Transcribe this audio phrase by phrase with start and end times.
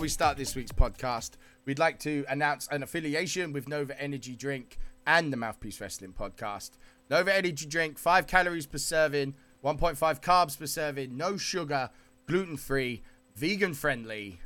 [0.00, 1.32] before we start this week's podcast,
[1.66, 6.70] we'd like to announce an affiliation with Nova Energy Drink and the Mouthpiece Wrestling Podcast.
[7.10, 11.90] Nova Energy Drink, five calories per serving, 1.5 carbs per serving, no sugar,
[12.26, 13.02] gluten free,
[13.36, 14.40] vegan friendly.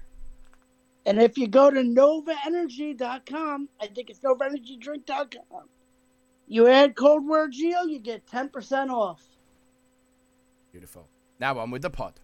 [1.06, 5.68] And if you go to novaenergy.com, I think it's novaenergydrink.com,
[6.48, 9.22] you add code word Geo, you get 10% off.
[10.72, 11.06] Beautiful.
[11.38, 12.14] Now on with the pod.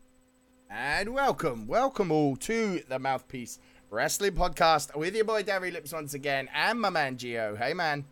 [0.72, 3.58] And welcome, welcome all to the Mouthpiece
[3.90, 7.56] Wrestling Podcast with your boy Darry Lips once again and my man Geo.
[7.56, 8.04] Hey man.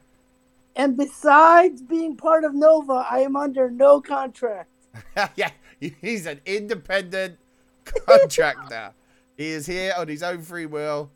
[0.75, 4.71] And besides being part of Nova, I am under no contract.
[5.37, 7.39] yeah, he's an independent
[7.85, 8.93] contractor.
[9.37, 11.13] he is here on his own free will.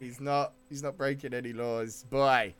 [0.00, 2.06] He's not he's not breaking any laws.
[2.08, 2.54] Boy.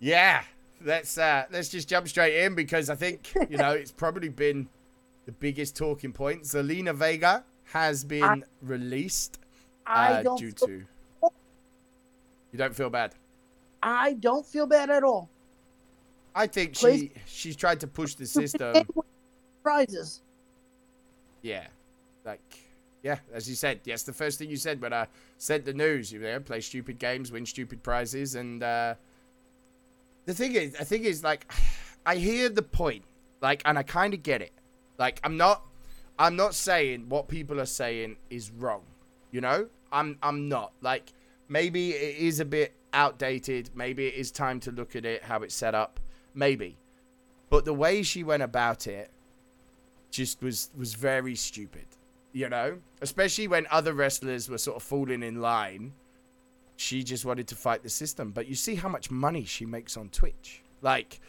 [0.00, 0.42] Yeah.
[0.82, 4.70] Let's uh let's just jump straight in because I think, you know, it's probably been
[5.26, 6.42] the biggest talking point.
[6.42, 9.38] Zelina Vega has been I, released
[9.86, 10.82] uh, due to.
[11.22, 13.14] You don't feel bad.
[13.82, 15.28] I don't feel bad at all.
[16.34, 17.00] I think Please.
[17.00, 18.86] she she's tried to push the system.
[19.62, 20.22] Prizes.
[21.42, 21.66] Yeah,
[22.24, 22.40] like
[23.02, 25.06] yeah, as you said, yes, the first thing you said when I
[25.38, 28.94] said the news, you know, play stupid games, win stupid prizes, and uh,
[30.24, 31.50] the thing is, the thing is, like,
[32.06, 33.04] I hear the point,
[33.40, 34.52] like, and I kind of get it.
[34.98, 35.62] Like I'm not
[36.18, 38.82] I'm not saying what people are saying is wrong.
[39.30, 39.68] You know?
[39.92, 40.72] I'm I'm not.
[40.80, 41.12] Like
[41.48, 43.70] maybe it is a bit outdated.
[43.74, 46.00] Maybe it is time to look at it how it's set up.
[46.34, 46.78] Maybe.
[47.50, 49.10] But the way she went about it
[50.10, 51.86] just was was very stupid.
[52.32, 52.78] You know?
[53.00, 55.92] Especially when other wrestlers were sort of falling in line.
[56.76, 58.30] She just wanted to fight the system.
[58.32, 60.62] But you see how much money she makes on Twitch.
[60.82, 61.20] Like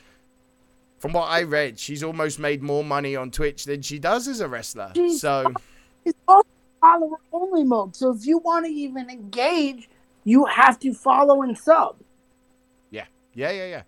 [1.00, 4.40] from what I read, she's almost made more money on Twitch than she does as
[4.40, 4.92] a wrestler.
[4.96, 5.54] She's so
[6.06, 6.48] it's also
[6.82, 7.96] follower only mode.
[7.96, 9.90] So if you want to even engage,
[10.24, 11.98] you have to follow and sub.
[12.90, 13.82] Yeah, yeah, yeah, yeah.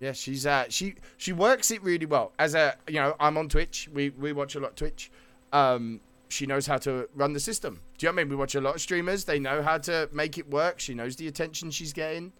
[0.00, 2.32] Yeah, she's uh she she works it really well.
[2.38, 3.88] As a you know, I'm on Twitch.
[3.92, 5.10] We we watch a lot of Twitch.
[5.52, 7.80] Um, she knows how to run the system.
[7.96, 8.30] Do you know what I mean?
[8.30, 9.24] We watch a lot of streamers.
[9.24, 10.78] They know how to make it work.
[10.78, 12.32] She knows the attention she's getting.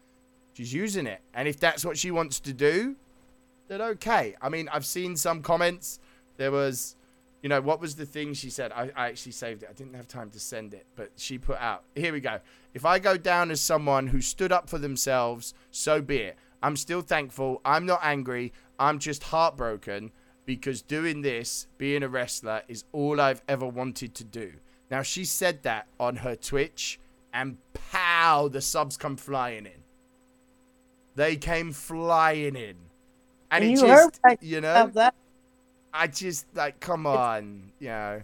[0.52, 1.20] She's using it.
[1.34, 2.96] And if that's what she wants to do,
[3.68, 4.34] did okay.
[4.40, 6.00] I mean, I've seen some comments.
[6.36, 6.96] There was,
[7.42, 8.72] you know, what was the thing she said?
[8.72, 9.68] I, I actually saved it.
[9.70, 11.84] I didn't have time to send it, but she put out.
[11.94, 12.40] Here we go.
[12.74, 16.36] If I go down as someone who stood up for themselves, so be it.
[16.62, 17.60] I'm still thankful.
[17.64, 18.52] I'm not angry.
[18.78, 20.12] I'm just heartbroken
[20.44, 24.54] because doing this, being a wrestler, is all I've ever wanted to do.
[24.90, 26.98] Now, she said that on her Twitch,
[27.34, 29.82] and pow, the subs come flying in.
[31.14, 32.87] They came flying in
[33.50, 35.10] and, and it you just you know
[35.92, 38.22] I just like come on, you know.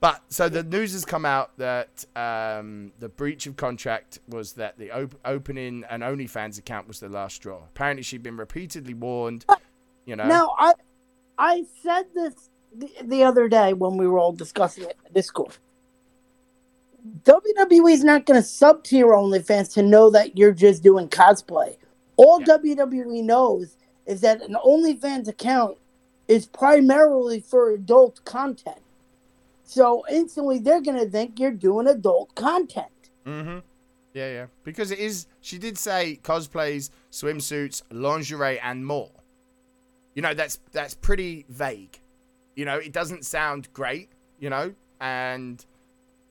[0.00, 4.76] But so the news has come out that um, the breach of contract was that
[4.76, 7.60] the op- opening an OnlyFans account was the last straw.
[7.68, 9.44] Apparently, she'd been repeatedly warned.
[10.04, 10.26] You know.
[10.26, 10.72] Now I,
[11.38, 15.56] I said this the, the other day when we were all discussing it in Discord.
[17.24, 21.08] WWE is not going to sub to your OnlyFans to know that you're just doing
[21.08, 21.76] cosplay.
[22.16, 22.56] All yeah.
[22.56, 25.78] WWE knows is that an OnlyFans account
[26.28, 28.80] is primarily for adult content.
[29.64, 33.10] So instantly they're gonna think you're doing adult content.
[33.26, 33.58] Mm-hmm.
[34.14, 34.46] Yeah, yeah.
[34.64, 39.10] Because it is she did say cosplays, swimsuits, lingerie, and more.
[40.14, 41.98] You know, that's that's pretty vague.
[42.54, 45.64] You know, it doesn't sound great, you know, and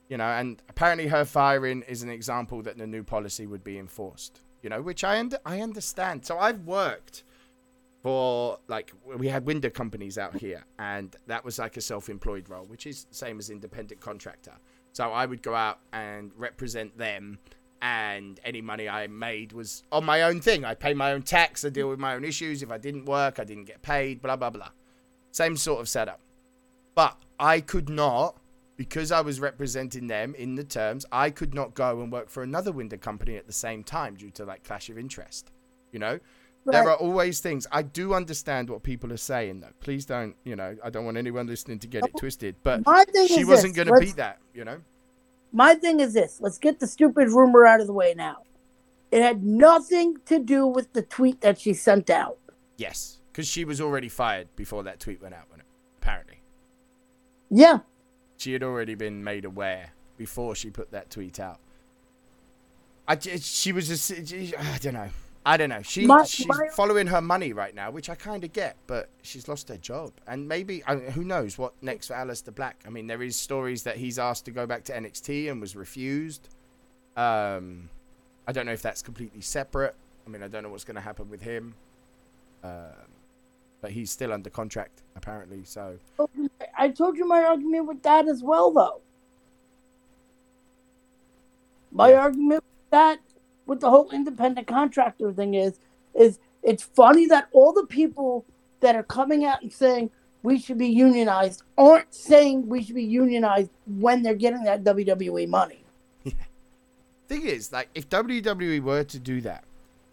[0.08, 3.78] you know, and apparently her firing is an example that the new policy would be
[3.78, 4.40] enforced.
[4.62, 6.24] You know, which I under I understand.
[6.24, 7.24] So I've worked
[8.02, 12.64] for like we had window companies out here and that was like a self-employed role
[12.64, 14.52] which is same as independent contractor.
[14.92, 17.38] So i would go out and represent them
[17.80, 20.64] and any money i made was on my own thing.
[20.64, 22.62] I pay my own tax i deal with my own issues.
[22.62, 24.70] If i didn't work i didn't get paid blah blah blah.
[25.30, 26.20] Same sort of setup.
[26.94, 28.36] But i could not
[28.76, 32.42] because i was representing them in the terms i could not go and work for
[32.42, 35.52] another window company at the same time due to like clash of interest
[35.92, 36.18] you know
[36.64, 36.72] Right.
[36.74, 37.66] There are always things.
[37.72, 39.72] I do understand what people are saying, though.
[39.80, 42.54] Please don't, you know, I don't want anyone listening to get it oh, twisted.
[42.62, 42.84] But
[43.26, 44.78] she wasn't going to beat that, you know?
[45.52, 48.38] My thing is this let's get the stupid rumor out of the way now.
[49.10, 52.38] It had nothing to do with the tweet that she sent out.
[52.78, 55.46] Yes, because she was already fired before that tweet went out,
[56.00, 56.40] apparently.
[57.50, 57.80] Yeah.
[58.38, 61.58] She had already been made aware before she put that tweet out.
[63.06, 65.10] I, she was just, I don't know.
[65.44, 65.82] I don't know.
[65.82, 69.08] She My- she's my- following her money right now, which I kind of get, but
[69.22, 72.80] she's lost her job, and maybe I mean, who knows what next for Aleister Black?
[72.86, 75.74] I mean, there is stories that he's asked to go back to NXT and was
[75.74, 76.48] refused.
[77.16, 77.90] Um,
[78.46, 79.96] I don't know if that's completely separate.
[80.26, 81.74] I mean, I don't know what's going to happen with him.
[82.62, 82.92] Um,
[83.80, 85.64] but he's still under contract apparently.
[85.64, 85.98] So
[86.78, 89.00] I told you my argument with that as well, though.
[91.90, 92.20] My Yeah.
[92.20, 93.18] argument with that,
[93.72, 95.80] with the whole independent contractor thing, is
[96.14, 98.44] is it's funny that all the people
[98.80, 100.10] that are coming out and saying
[100.42, 105.48] we should be unionized aren't saying we should be unionized when they're getting that WWE
[105.48, 105.82] money.
[107.28, 109.64] thing is, like, if WWE were to do that,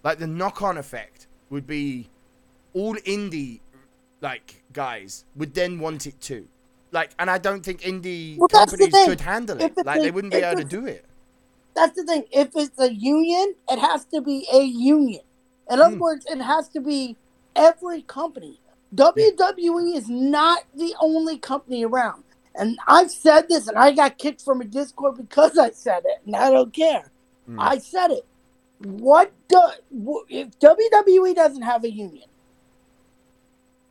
[0.05, 2.09] like the knock-on effect would be
[2.73, 3.59] all indie,
[4.21, 6.47] like guys would then want it too.
[6.93, 9.73] Like, and I don't think indie Well, companies could handle it.
[9.85, 11.03] Like, they wouldn't be able to do it.
[11.75, 12.25] That's the thing.
[12.31, 15.21] If it's a union, it has to be a union.
[15.69, 16.01] In other Hmm.
[16.01, 17.15] words, it has to be
[17.55, 18.59] every company.
[18.95, 22.23] WWE is not the only company around.
[22.55, 26.21] And I've said this, and I got kicked from a Discord because I said it,
[26.25, 27.11] and I don't care.
[27.45, 27.59] Hmm.
[27.59, 28.25] I said it.
[28.79, 29.61] What do
[30.29, 32.27] if WWE doesn't have a union?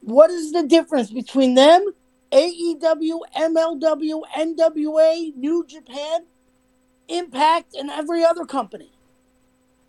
[0.00, 1.84] What is the difference between them,
[2.32, 6.24] AEW, MLW, NWA, New Japan,
[7.08, 8.93] Impact, and every other company?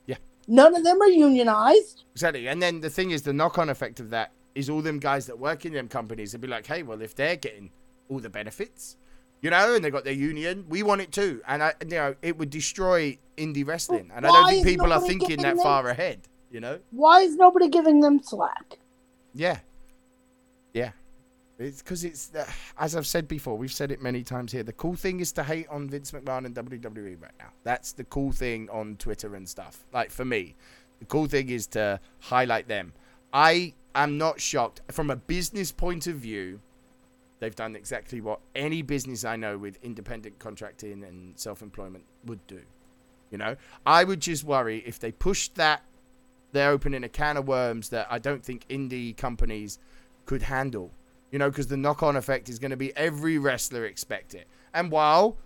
[0.07, 0.18] Yeah.
[0.48, 2.04] None of them are unionized.
[2.13, 2.48] Exactly.
[2.48, 5.38] And then the thing is, the knock-on effect of that is all them guys that
[5.38, 7.71] work in them companies would be like, hey, well, if they're getting
[8.10, 8.98] all the benefits,
[9.42, 11.42] you know, and they got their union, we want it too.
[11.48, 14.12] And I, you know, it would destroy indie wrestling.
[14.13, 16.21] And I don't think people are thinking that them- far ahead.
[16.51, 16.80] You know?
[16.89, 18.80] Why is nobody giving them slack?
[19.36, 19.60] Yeah.
[21.59, 22.45] It's because it's, uh,
[22.77, 24.63] as I've said before, we've said it many times here.
[24.63, 27.50] The cool thing is to hate on Vince McMahon and WWE right now.
[27.63, 29.83] That's the cool thing on Twitter and stuff.
[29.94, 30.56] Like for me,
[31.00, 32.94] the cool thing is to highlight them.
[33.33, 34.81] I am not shocked.
[34.89, 36.61] From a business point of view,
[37.39, 42.45] they've done exactly what any business I know with independent contracting and self employment would
[42.47, 42.61] do.
[43.31, 45.83] You know, I would just worry if they pushed that
[46.51, 49.77] they're opening a can of worms that I don't think indie companies
[50.25, 50.91] could handle.
[51.31, 54.48] You know, because the knock-on effect is going to be every wrestler expect it.
[54.74, 55.38] And while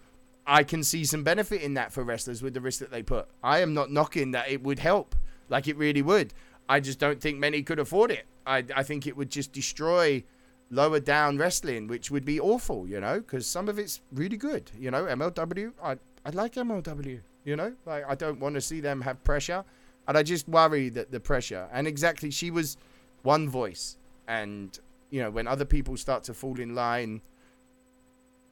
[0.46, 3.28] I can see some benefit in that for wrestlers with the risk that they put,
[3.44, 5.16] I am not knocking that it would help,
[5.50, 6.34] like it really would.
[6.70, 8.26] I just don't think many could afford it.
[8.46, 10.24] I, I think it would just destroy
[10.70, 14.72] lower down wrestling, which would be awful, you know, because some of it's really good.
[14.78, 18.80] You know, MLW, I, I like MLW, you know, like I don't want to see
[18.80, 19.64] them have pressure.
[20.08, 22.76] And I just worry that the pressure, and exactly, she was
[23.22, 23.98] one voice.
[24.28, 24.78] And,
[25.14, 27.22] you know, when other people start to fall in line,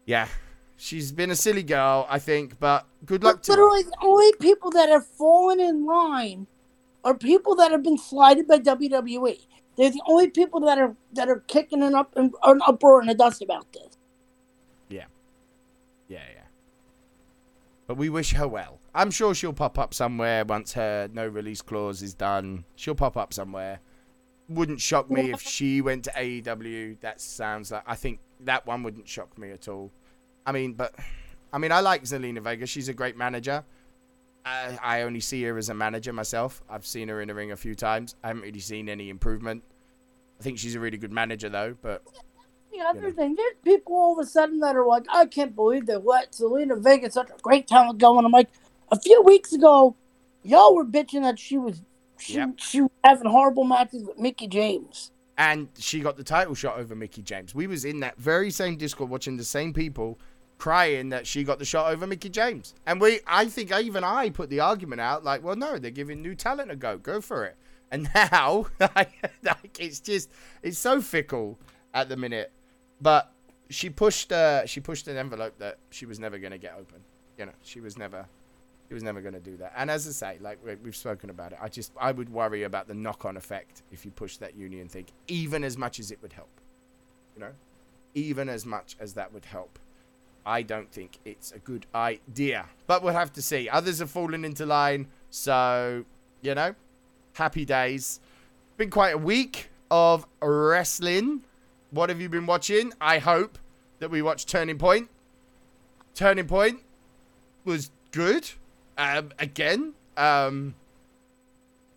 [0.05, 0.27] yeah,
[0.77, 3.57] she's been a silly girl, I think, but good luck But to her.
[3.57, 6.45] literally, the only people that have fallen in line
[7.03, 9.39] are people that have been slighted by WWE.
[9.75, 12.31] They're the only people that are that are kicking an up an
[12.67, 13.97] uproar and a dust about this.
[14.87, 15.05] Yeah,
[16.07, 16.43] yeah, yeah.
[17.87, 18.77] But we wish her well.
[18.93, 22.65] I'm sure she'll pop up somewhere once her no release clause is done.
[22.75, 23.79] She'll pop up somewhere.
[24.51, 26.99] Wouldn't shock me if she went to AEW.
[27.02, 29.92] That sounds like I think that one wouldn't shock me at all.
[30.45, 30.95] I mean, but
[31.54, 32.66] I mean, I like Zelina Vega.
[32.66, 33.64] She's a great manager.
[34.45, 36.61] I, I only see her as a manager myself.
[36.69, 38.16] I've seen her in the ring a few times.
[38.23, 39.64] I haven't really seen any improvement.
[40.40, 41.75] I think she's a really good manager though.
[41.81, 42.04] But
[42.71, 43.11] The other know.
[43.11, 46.31] thing, there's people all of a sudden that are like, I can't believe they let
[46.31, 48.18] Zelina Vega such a great talent go.
[48.18, 48.49] And I'm like,
[48.92, 49.95] a few weeks ago,
[50.44, 51.83] y'all were bitching that she was
[52.21, 52.54] she, Yep.
[52.57, 55.11] she was having horrible matches with Mickey James.
[55.37, 57.56] and she got the title shot over Mickey James.
[57.56, 60.19] We was in that very same Discord watching the same people
[60.57, 62.75] crying that she got the shot over Mickey James.
[62.85, 66.21] And we I think even I put the argument out like, well no, they're giving
[66.21, 66.97] new talent a go.
[66.97, 67.56] Go for it.
[67.92, 69.11] And now like
[69.80, 70.30] it's just
[70.61, 71.57] it's so fickle
[71.94, 72.51] at the minute.
[73.01, 73.31] But
[73.71, 76.99] she pushed uh she pushed an envelope that she was never going to get open.
[77.40, 78.28] You know, she was never
[78.92, 79.71] he was never going to do that.
[79.78, 82.64] And as I say, like we- we've spoken about it, I just I would worry
[82.64, 86.21] about the knock-on effect if you push that union thing, even as much as it
[86.21, 86.50] would help.
[87.36, 87.54] You know,
[88.16, 89.80] even as much as that would help.
[90.45, 92.66] I don't think it's a good idea.
[92.86, 93.69] But we'll have to see.
[93.69, 96.04] Others have fallen into line, so
[96.42, 96.76] you know,
[97.36, 98.19] happy days.
[98.76, 101.44] Been quite a week of wrestling.
[101.92, 102.92] What have you been watching?
[103.00, 103.57] I hope
[104.00, 105.10] that we watched Turning Point.
[106.14, 106.81] Turning Point
[107.64, 108.52] was good.
[108.98, 110.76] Um, again, um,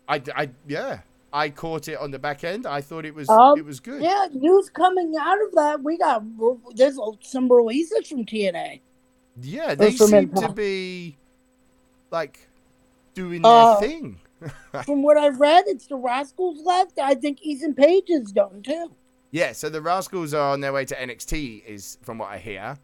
[0.07, 0.99] I, I, yeah,
[1.33, 2.65] I caught it on the back end.
[2.65, 4.01] I thought it was, Um, it was good.
[4.01, 5.83] Yeah, news coming out of that.
[5.83, 6.23] We got
[6.75, 8.81] there's some releases from TNA.
[9.41, 11.17] Yeah, they seem to be
[12.11, 12.47] like
[13.13, 14.19] doing their Uh, thing.
[14.85, 16.99] from what I've read, it's the Rascals left.
[16.99, 18.91] I think Ethan Page is done too.
[19.31, 22.77] Yeah, so the Rascals are on their way to NXT, is from what I hear,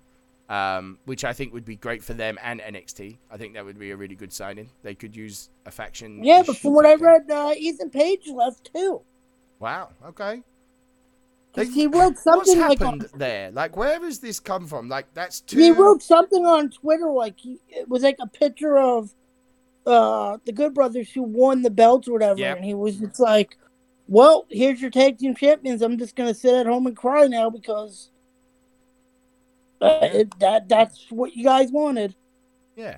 [0.51, 3.17] um, which I think would be great for them and NXT.
[3.31, 4.70] I think that would be a really good signing.
[4.84, 6.25] They could use a faction.
[6.25, 9.01] Yeah, but from what I read, uh, Ethan Page left too.
[9.60, 9.91] Wow.
[10.05, 10.43] Okay.
[11.53, 13.51] They, he wrote something what's happened like on, there?
[13.51, 14.89] Like, where has this come from?
[14.89, 15.58] Like, that's too.
[15.58, 19.13] He wrote something on Twitter, like he, it was like a picture of
[19.86, 22.58] uh the Good Brothers who won the belts or whatever, Yep.
[22.58, 23.58] and he was just like,
[24.08, 25.81] "Well, here's your tag team champions.
[25.81, 28.12] I'm just gonna sit at home and cry now because
[29.81, 32.15] it, that that's what you guys wanted."
[32.75, 32.97] Yeah.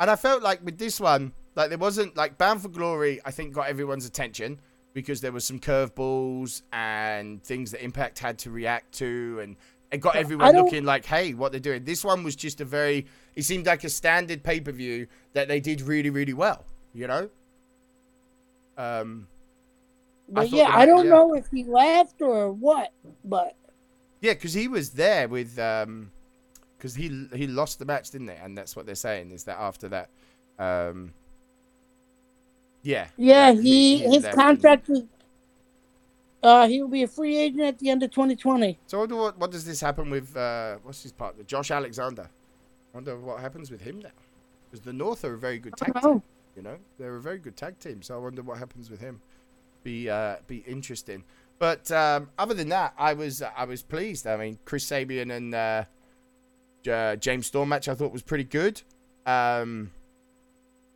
[0.00, 3.30] And I felt like with this one, like there wasn't like Bound for Glory, I
[3.30, 4.60] think got everyone's attention
[4.94, 9.56] because there was some curveballs and things that Impact had to react to and
[9.90, 11.84] it got everyone looking like, hey, what they're doing.
[11.84, 15.48] This one was just a very it seemed like a standard pay per view that
[15.48, 16.64] they did really, really well,
[16.94, 17.28] you know?
[18.78, 19.28] Um
[20.28, 21.10] But thought yeah, I don't yeah.
[21.10, 22.92] know if he laughed or what,
[23.24, 23.54] but
[24.22, 26.12] Yeah, because he was there with um,
[26.78, 28.36] because he he lost the match, didn't they?
[28.36, 30.10] And that's what they're saying is that after that,
[30.60, 31.12] um,
[32.82, 35.02] yeah, yeah, that he his contract was.
[36.42, 38.76] Uh, he will be a free agent at the end of 2020.
[38.88, 42.28] So I wonder what what does this happen with uh, what's his partner, Josh Alexander?
[42.92, 44.10] I wonder what happens with him now,
[44.70, 46.22] because the North are a very good tag team.
[46.56, 48.02] You know, they're a very good tag team.
[48.02, 49.20] So I wonder what happens with him.
[49.82, 51.24] Be uh, be interesting.
[51.58, 54.26] But um, other than that, I was I was pleased.
[54.26, 55.84] I mean, Chris Sabin and uh,
[56.82, 58.82] J- James Storm match I thought was pretty good.
[59.26, 59.92] Um,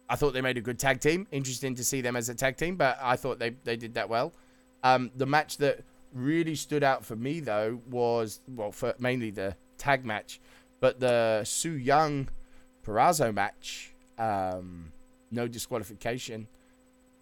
[0.09, 1.27] I thought they made a good tag team.
[1.31, 4.09] Interesting to see them as a tag team, but I thought they they did that
[4.09, 4.33] well.
[4.83, 9.57] Um, the match that really stood out for me though was well, for mainly the
[9.79, 10.41] tag match,
[10.81, 12.29] but the Su Yung
[12.85, 13.93] Purrazzo match.
[14.19, 14.93] Um,
[15.31, 16.47] no disqualification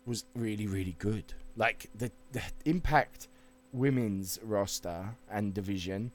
[0.06, 3.28] was really really good like the, the impact
[3.72, 6.12] women's roster and division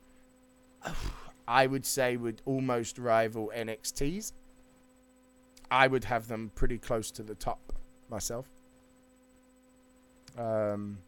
[1.48, 4.34] i would say would almost rival nxt's
[5.72, 7.74] i would have them pretty close to the top
[8.10, 8.50] myself.
[10.38, 11.00] Um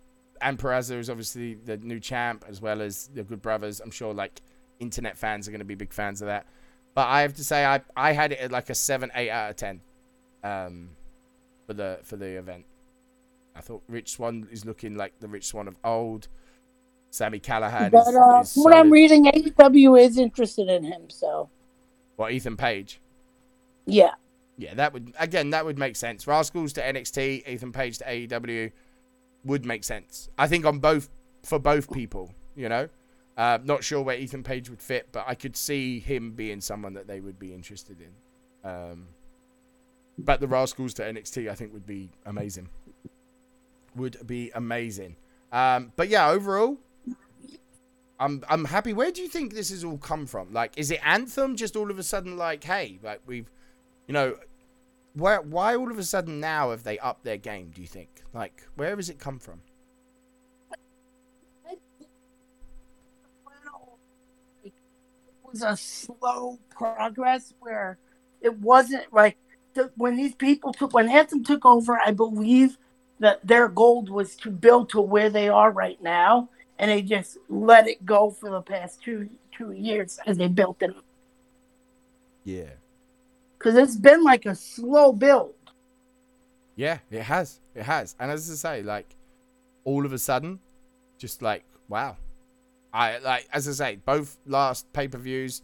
[0.42, 3.80] and Purrazzo is obviously the new champ as well as the good brothers.
[3.80, 4.42] I'm sure like
[4.80, 6.46] internet fans are going to be big fans of that.
[6.94, 9.50] But i have to say i i had it at like a 7 8 out
[9.52, 9.82] of 10
[10.44, 10.90] um,
[11.68, 12.66] for the for the event.
[13.56, 16.28] I thought Rich Swann is looking like the Rich Swann of old.
[17.10, 21.10] Sami Callihan but is, uh, is from what I'm reading, AEW is interested in him.
[21.10, 21.50] So
[22.16, 23.02] What Ethan Page?
[23.86, 24.12] yeah,
[24.58, 26.26] Yeah, that would again that would make sense.
[26.26, 28.72] Rascals to NXT, Ethan Page to AEW
[29.44, 30.30] would make sense.
[30.38, 31.10] I think on both
[31.44, 32.34] for both people.
[32.56, 32.90] You know,
[33.38, 36.94] uh, not sure where Ethan Page would fit, but I could see him being someone
[36.94, 38.70] that they would be interested in.
[38.70, 39.08] Um,
[40.18, 42.70] but the Rascals to NXT, I think, would be amazing.
[43.96, 45.18] Would be amazing.
[45.52, 46.78] Um, but yeah, overall,
[48.20, 48.94] I'm I'm happy.
[48.94, 50.54] Where do you think this has all come from?
[50.54, 53.52] Like, is it Anthem just all of a sudden like, hey, like we've,
[54.08, 54.38] you know,
[55.14, 57.72] where why all of a sudden now have they upped their game?
[57.74, 58.22] Do you think?
[58.34, 59.62] Like, where has it come from?
[64.64, 64.74] it
[65.44, 67.98] was a slow progress where
[68.40, 69.38] it wasn't like
[69.96, 72.00] when these people took when Anthem took over.
[72.00, 72.78] I believe
[73.22, 77.38] that their goal was to build to where they are right now, and they just
[77.48, 80.92] let it go for the past two two years as they built it.
[82.44, 82.72] Yeah.
[83.58, 85.54] Because it's been like a slow build.
[86.76, 87.60] Yeah, it has.
[87.76, 88.16] It has.
[88.20, 89.16] And as I say, like,
[89.84, 90.60] all of a sudden,
[91.20, 92.18] just like, wow.
[92.92, 95.62] I like as I say, both last pay per views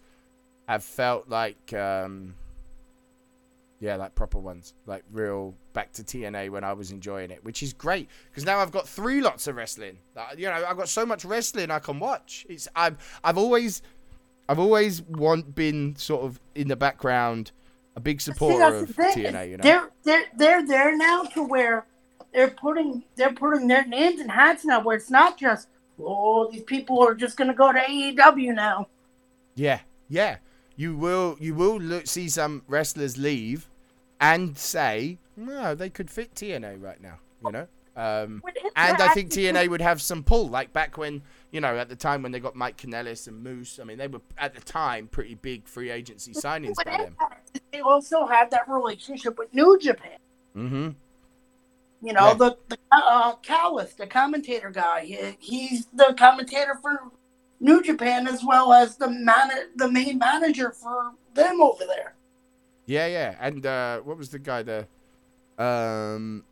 [0.67, 2.35] have felt like um
[3.79, 4.73] yeah, like proper ones.
[4.85, 8.59] Like real back to TNA when I was enjoying it, which is great because now
[8.59, 9.99] I've got three lots of wrestling.
[10.15, 12.45] Like, you know, I've got so much wrestling I can watch.
[12.49, 13.81] It's I've I've always
[14.49, 17.51] I've always want been sort of in the background
[17.95, 18.95] a big supporter that's of.
[18.95, 19.63] TNA, you know.
[19.63, 21.85] They're they're they're there now to where
[22.33, 25.67] they're putting they're putting their names in hats now where it's not just
[25.99, 28.87] oh these people are just gonna go to AEW now.
[29.55, 29.79] Yeah,
[30.09, 30.37] yeah.
[30.77, 33.67] You will you will look see some wrestlers leave
[34.21, 37.67] and say, no, they could fit TNA right now, you know?
[37.95, 38.43] Um,
[38.75, 39.01] and?
[39.01, 42.21] I think TNA would have some pull, like back when, you know, at the time
[42.21, 43.79] when they got Mike Kanellis and Moose.
[43.81, 47.15] I mean, they were at the time pretty big free agency signings by them.
[47.73, 50.17] They also have that relationship with New Japan.
[50.55, 50.89] Mm-hmm.
[52.03, 52.33] You know Yeah.
[52.35, 55.05] the the uh, Callis, the commentator guy.
[55.05, 57.11] He, he's the commentator for
[57.59, 62.13] New Japan as well as the man the main manager for them over there.
[62.85, 63.35] Yeah, yeah.
[63.39, 64.87] And uh, what was the guy there?
[65.57, 66.43] Um,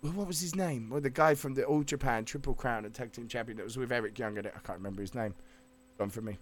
[0.00, 0.90] what was his name?
[0.90, 3.76] Well, the guy from the All Japan Triple Crown and Tag Team Champion that was
[3.76, 4.36] with Eric Young.
[4.38, 5.34] And I can't remember his name.
[5.98, 6.38] Gone from me.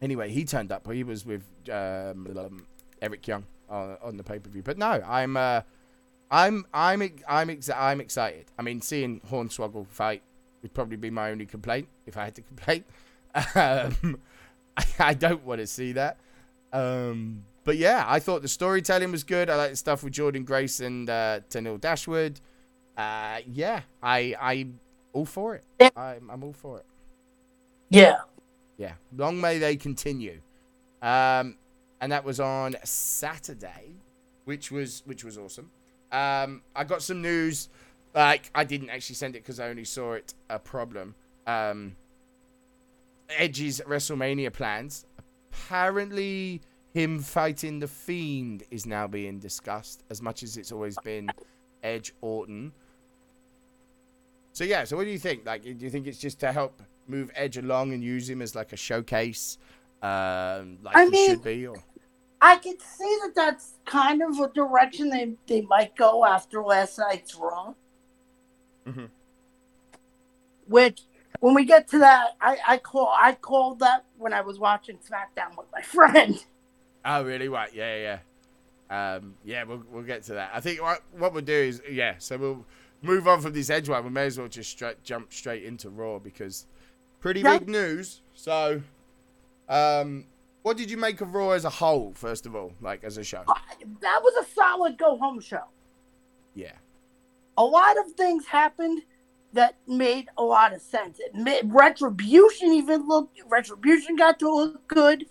[0.00, 0.90] Anyway, he turned up.
[0.90, 2.64] He was with um,
[3.02, 4.62] Eric Young on, on the pay per view.
[4.62, 5.62] But no, I'm uh,
[6.30, 8.46] I'm I'm I'm I'm excited.
[8.58, 10.22] I mean, seeing Hornswoggle fight
[10.62, 12.84] would probably be my only complaint if I had to complain.
[13.54, 14.18] Um,
[14.76, 16.16] I, I don't want to see that.
[16.72, 19.48] Um, but yeah, I thought the storytelling was good.
[19.48, 22.40] I like the stuff with Jordynne Grace and uh, Tenille Dashwood.
[22.96, 24.80] Uh, yeah, I I'm
[25.12, 25.64] all for it.
[25.78, 25.90] Yeah.
[25.96, 26.86] I'm I'm all for it.
[27.88, 28.22] Yeah.
[28.78, 30.40] Yeah, long may they continue.
[31.02, 31.56] Um,
[32.00, 33.94] and that was on Saturday,
[34.44, 35.70] which was which was awesome.
[36.10, 37.68] Um, I got some news.
[38.14, 41.14] Like I didn't actually send it because I only saw it a problem.
[41.46, 41.96] Um,
[43.28, 45.06] Edge's WrestleMania plans.
[45.52, 46.60] Apparently,
[46.92, 51.30] him fighting the Fiend is now being discussed as much as it's always been
[51.82, 52.72] Edge Orton.
[54.52, 55.46] So yeah, so what do you think?
[55.46, 58.54] Like, do you think it's just to help move Edge along and use him as
[58.54, 59.58] like a showcase,
[60.02, 61.66] um, like I he mean- should be?
[61.66, 61.76] Or
[62.42, 66.98] I could see that that's kind of a direction they, they might go after last
[66.98, 67.74] night's Raw.
[68.86, 69.10] Mhm.
[70.66, 71.02] Which,
[71.40, 74.98] when we get to that, I, I call I called that when I was watching
[74.98, 76.44] SmackDown with my friend.
[77.04, 77.48] oh, really?
[77.48, 77.72] Right?
[77.74, 78.18] Yeah, yeah.
[78.90, 79.16] yeah.
[79.16, 80.50] Um, yeah, we'll we'll get to that.
[80.54, 82.66] I think what what we'll do is yeah, so we'll
[83.02, 84.04] move on from this Edge one.
[84.04, 86.66] We may as well just straight jump straight into Raw because
[87.20, 87.58] pretty Yeah.
[87.58, 88.22] big news.
[88.34, 88.82] So,
[89.68, 90.26] um,
[90.62, 92.12] what did you make of Raw as a whole?
[92.14, 93.44] First of all, like as a show?
[93.46, 95.64] That was a solid go home show.
[96.54, 96.72] Yeah.
[97.56, 99.02] A lot of things happened
[99.52, 101.18] that made a lot of sense.
[101.18, 103.40] It made, Retribution even looked.
[103.46, 105.26] Retribution got to look good.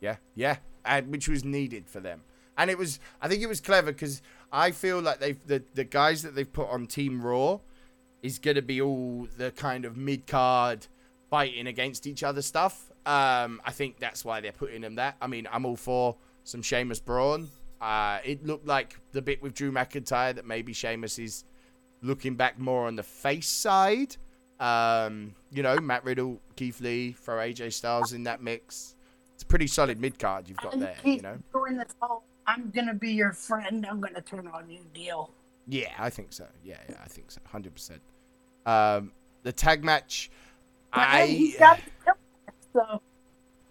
[0.00, 2.22] Yeah, yeah, and which was needed for them,
[2.58, 2.98] and it was.
[3.20, 4.20] I think it was clever because
[4.52, 7.60] I feel like they've the the guys that they've put on Team Raw
[8.20, 10.88] is gonna be all the kind of mid card
[11.30, 12.90] fighting against each other stuff.
[13.06, 15.16] Um, I think that's why they're putting them that.
[15.20, 17.48] I mean, I'm all for some Sheamus Braun.
[17.82, 21.44] Uh, it looked like the bit with Drew McIntyre that maybe Sheamus is
[22.00, 24.16] looking back more on the face side.
[24.60, 28.94] Um, you know, Matt Riddle, Keith Lee, throw AJ Styles in that mix.
[29.34, 31.36] It's a pretty solid mid card you've got there, you know.
[31.52, 33.84] doing this whole "I'm gonna be your friend.
[33.84, 35.32] I'm gonna turn on you" deal.
[35.66, 36.46] Yeah, I think so.
[36.62, 37.40] Yeah, yeah, I think so.
[37.50, 38.00] Hundred percent.
[38.64, 39.10] Um,
[39.42, 40.30] the tag match,
[40.92, 41.80] But I hey, he's got
[42.72, 43.02] so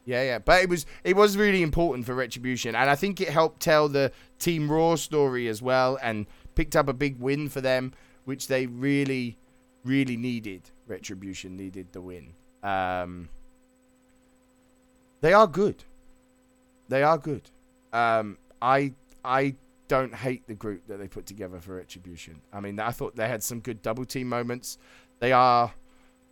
[0.05, 3.29] yeah, yeah, but it was it was really important for Retribution, and I think it
[3.29, 7.61] helped tell the Team Raw story as well, and picked up a big win for
[7.61, 7.93] them,
[8.25, 9.37] which they really,
[9.83, 10.71] really needed.
[10.87, 12.33] Retribution needed the win.
[12.63, 13.29] Um,
[15.21, 15.83] they are good.
[16.89, 17.49] They are good.
[17.93, 19.55] Um, I I
[19.87, 22.41] don't hate the group that they put together for Retribution.
[22.51, 24.77] I mean, I thought they had some good double team moments.
[25.19, 25.73] They are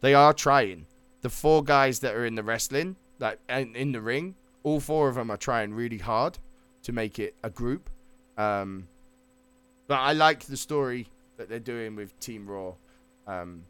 [0.01, 0.87] they are trying.
[1.21, 5.09] The four guys that are in the wrestling, like in, in the ring, all four
[5.09, 6.37] of them are trying really hard
[6.83, 7.89] to make it a group.
[8.37, 8.87] Um,
[9.87, 12.73] but I like the story that they're doing with Team Raw,
[13.27, 13.63] um,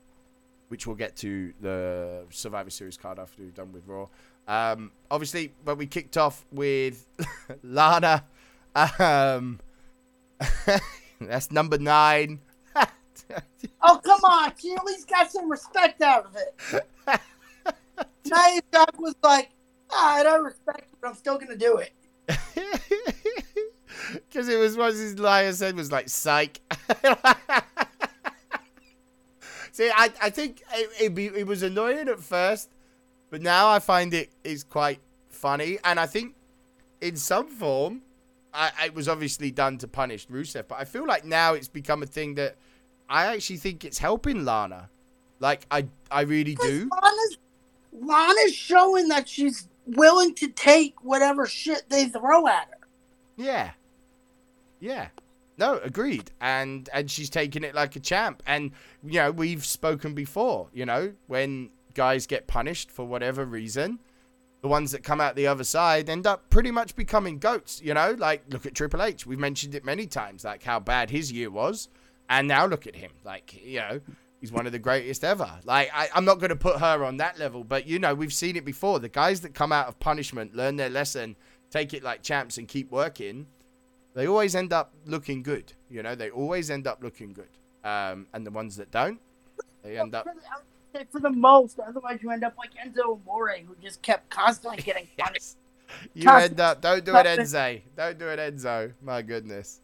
[0.68, 4.08] which we'll get to the Survivor Series card after we've done with Raw.
[4.48, 7.06] Um, obviously, but we kicked off with
[7.64, 8.26] Lana.
[8.76, 9.60] Um,
[11.22, 12.40] that's number nine.
[13.82, 17.22] Oh come on, she at least got some respect out of it.
[18.32, 19.50] Nia Jax was like,
[19.92, 21.92] "Alright, I respect it, but I'm still gonna do it."
[24.14, 26.62] Because it was what his liar said was like psych.
[29.72, 32.70] See, I, I think it, it, be, it was annoying at first,
[33.30, 36.36] but now I find it is quite funny, and I think
[37.02, 38.02] in some form,
[38.54, 42.02] I, it was obviously done to punish Rusev, but I feel like now it's become
[42.04, 42.56] a thing that
[43.08, 44.90] I actually think it's helping Lana.
[45.40, 46.90] Like I I really do.
[46.92, 47.38] Lana's,
[48.02, 52.88] Lana's showing that she's willing to take whatever shit they throw at her.
[53.36, 53.72] Yeah.
[54.80, 55.08] Yeah.
[55.58, 56.32] No, agreed.
[56.40, 58.42] And and she's taking it like a champ.
[58.46, 58.72] And
[59.04, 64.00] you know, we've spoken before, you know, when guys get punished for whatever reason,
[64.62, 67.94] the ones that come out the other side end up pretty much becoming goats, you
[67.94, 68.16] know?
[68.18, 69.26] Like look at Triple H.
[69.26, 71.90] We've mentioned it many times, like how bad his year was.
[72.30, 73.12] And now look at him.
[73.26, 74.02] Like, you know,
[74.42, 75.50] he's one of the greatest ever.
[75.64, 78.34] Like, I, I'm not going to put her on that level, but, you know, we've
[78.34, 79.00] seen it before.
[79.00, 81.36] The guys that come out of punishment, learn their lesson,
[81.70, 83.48] take it like champs, and keep working,
[84.14, 85.74] they always end up looking good.
[85.90, 87.50] You know, they always end up looking good.
[87.84, 89.20] Um, and the ones that don't,
[89.84, 90.26] they end up.
[90.26, 90.66] For the, I would
[91.02, 94.82] say for the most, otherwise you end up like Enzo Amore, who just kept constantly
[94.84, 95.56] getting punished.
[96.14, 96.24] Yes.
[96.26, 96.82] You end up.
[96.82, 97.82] Don't do it, Enzo.
[97.96, 98.94] Don't do it, Enzo.
[99.02, 99.82] My goodness.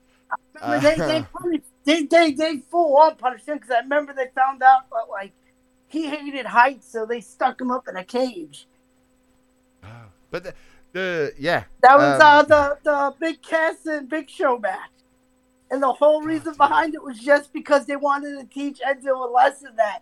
[0.61, 4.13] Remember, they, they, Uh, punished- they, they, they full on punished him because I remember
[4.13, 5.33] they found out that, like,
[5.87, 8.67] he hated heights, so they stuck him up in a cage.
[10.31, 10.53] but the,
[10.91, 11.63] the yeah.
[11.81, 14.89] That was um, uh, the, the Big Cass and Big Show match.
[15.71, 19.31] And the whole reason behind it was just because they wanted to teach Enzo a
[19.31, 19.99] lesson that,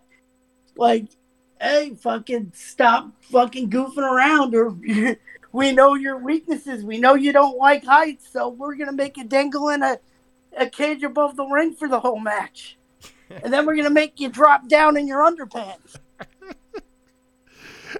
[0.76, 1.08] like,
[1.60, 4.74] hey, fucking stop fucking goofing around, or
[5.52, 6.84] we know your weaknesses.
[6.84, 9.98] We know you don't like heights, so we're gonna make you dangle in a,
[10.56, 12.76] a cage above the ring for the whole match,
[13.30, 15.96] and then we're gonna make you drop down in your underpants.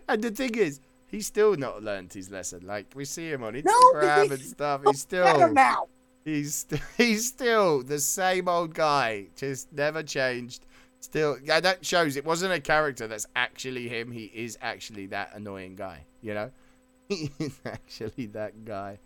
[0.08, 2.66] And the thing is, he's still not learned his lesson.
[2.66, 4.80] Like we see him on No, Instagram he's and stuff.
[4.86, 5.86] He's still now.
[6.24, 10.66] he's he's still the same old guy, just never changed.
[11.00, 14.10] Still, yeah, that shows it wasn't a character that's actually him.
[14.10, 16.06] He is actually that annoying guy.
[16.22, 16.50] You know,
[17.08, 18.98] he is actually that guy.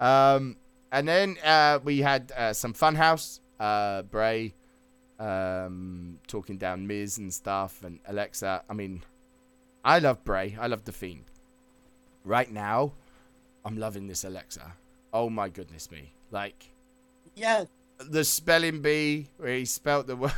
[0.00, 0.56] Um,
[0.92, 4.54] and then uh, we had uh, some Funhouse, uh, Bray,
[5.18, 8.62] um, talking down Miz and stuff, and Alexa.
[8.68, 9.02] I mean,
[9.84, 10.56] I love Bray.
[10.60, 11.24] I love the Fiend.
[12.24, 12.92] Right now,
[13.64, 14.72] I'm loving this Alexa.
[15.12, 16.12] Oh my goodness me!
[16.30, 16.70] Like
[17.34, 17.64] yeah,
[17.98, 20.32] the spelling bee where he spelt the word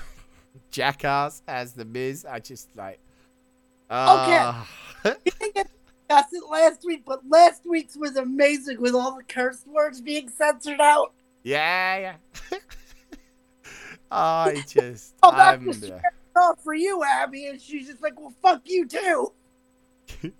[0.70, 2.26] jackass as the Miz.
[2.28, 3.00] I just like.
[3.88, 4.64] Uh,
[5.04, 5.50] We
[6.08, 9.22] didn't get to discuss it last week, but last week's was amazing with all the
[9.24, 11.12] curse words being censored out.
[11.42, 12.16] yeah,
[12.52, 12.58] yeah.
[14.10, 15.14] I just.
[15.22, 16.00] Oh, that's I'm, the.
[16.36, 19.32] Oh, for you, Abby, and she's just like, well, fuck you too.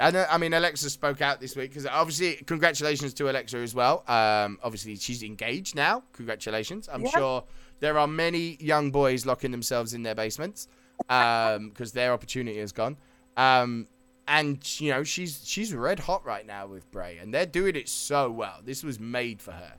[0.00, 0.26] I know.
[0.30, 4.04] I mean, Alexa spoke out this week because obviously, congratulations to Alexa as well.
[4.06, 6.02] Um, obviously, she's engaged now.
[6.12, 6.88] Congratulations.
[6.92, 7.10] I'm Yeah.
[7.10, 7.44] sure
[7.80, 12.96] there are many young boys locking themselves in their basements because their opportunity is gone.
[13.36, 13.86] Um,
[14.28, 17.88] and you know, she's she's red hot right now with Bray, and they're doing it
[17.88, 18.60] so well.
[18.62, 19.72] This was made for her.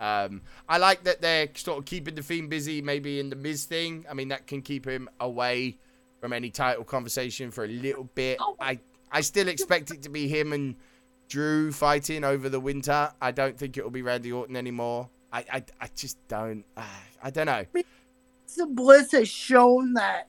[0.00, 3.64] Um, I like that they're sort of keeping the Fiend busy, maybe in the Miz
[3.64, 4.04] thing.
[4.10, 5.76] I mean, that can keep him away
[6.20, 8.38] from any title conversation for a little bit.
[8.60, 8.80] I
[9.12, 10.74] I still expect it to be him and
[11.28, 13.12] Drew fighting over the winter.
[13.22, 15.08] I don't think it will be Randy Orton anymore.
[15.32, 16.64] I I, I just don't.
[16.76, 16.82] Uh,
[17.22, 17.64] I don't know.
[18.52, 20.28] Alexa Bliss has shown that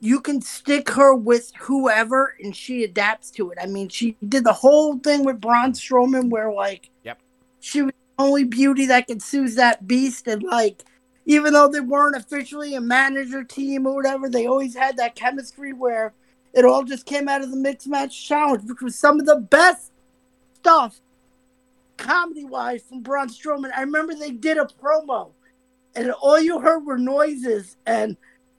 [0.00, 3.58] you can stick her with whoever and she adapts to it.
[3.60, 7.18] I mean, she did the whole thing with Braun Strowman where, like, Yep.
[7.60, 10.28] she was the only beauty that could soothe that beast.
[10.28, 10.84] And, like,
[11.26, 15.72] even though they weren't officially a manager team or whatever, they always had that chemistry
[15.72, 16.12] where
[16.54, 19.36] it all just came out of the mixed match challenge, which was some of the
[19.36, 19.92] best
[20.54, 21.00] stuff
[21.96, 23.70] comedy wise from Braun Strowman.
[23.76, 25.32] I remember they did a promo
[25.94, 28.16] and all you heard were noises and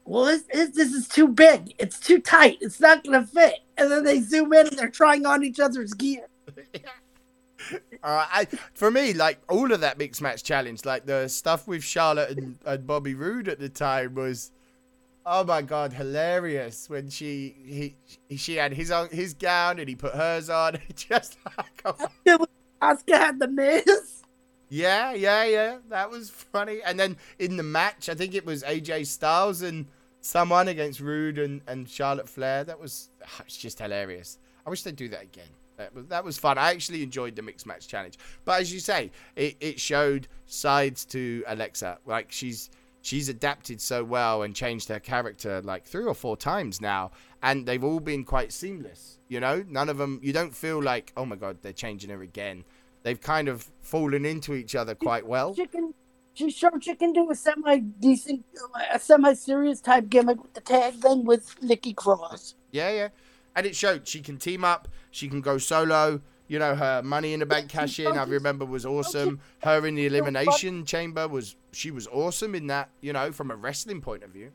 [0.10, 1.76] well this, this, this is too big.
[1.78, 2.58] It's too tight.
[2.62, 3.60] It's not gonna fit.
[3.78, 6.28] And then they zoom in and they're trying on each other's gear.
[8.02, 11.84] Uh, I, for me, like all of that mixed match challenge, like the stuff with
[11.84, 14.52] Charlotte and, and Bobby Roode at the time was,
[15.26, 16.90] oh my god, hilarious.
[16.90, 17.94] When she
[18.30, 22.48] he she had his own his gown and he put hers on, just like oh,
[22.82, 24.24] Oscar had the miz.
[24.70, 26.80] Yeah, yeah, yeah, that was funny.
[26.86, 29.88] And then in the match, I think it was AJ Styles and
[30.22, 32.64] someone against Roode and, and Charlotte Flair.
[32.64, 34.38] That was ah, it's just hilarious.
[34.66, 35.50] I wish they'd do that again.
[35.78, 36.58] That was that was fun.
[36.58, 38.18] I actually enjoyed the mixed match challenge.
[38.46, 42.00] But as you say, it, it showed sides to Alexa.
[42.06, 42.70] Like she's
[43.02, 47.66] she's adapted so well and changed her character like three or four times now, and
[47.66, 49.20] they've all been quite seamless.
[49.30, 50.20] You know, none of them.
[50.22, 52.66] You don't feel like oh my god they're changing her again.
[53.04, 55.54] They've kind of fallen into each other quite well.
[55.54, 55.94] can
[56.34, 58.46] she showed she can do a semi decent
[58.92, 63.08] a semi serious type gimmick with the tag thing with Nikki Cross Yeah, yeah.
[63.56, 66.22] And it showed she can team up, she can go solo.
[66.48, 69.40] You know, her money in the bank cash in, I remember was awesome.
[69.62, 73.56] Her in the elimination chamber was she was awesome in that, you know, from a
[73.56, 74.52] wrestling point of view.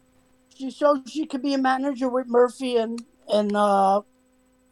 [0.57, 4.01] she showed she could be a manager with Murphy and and uh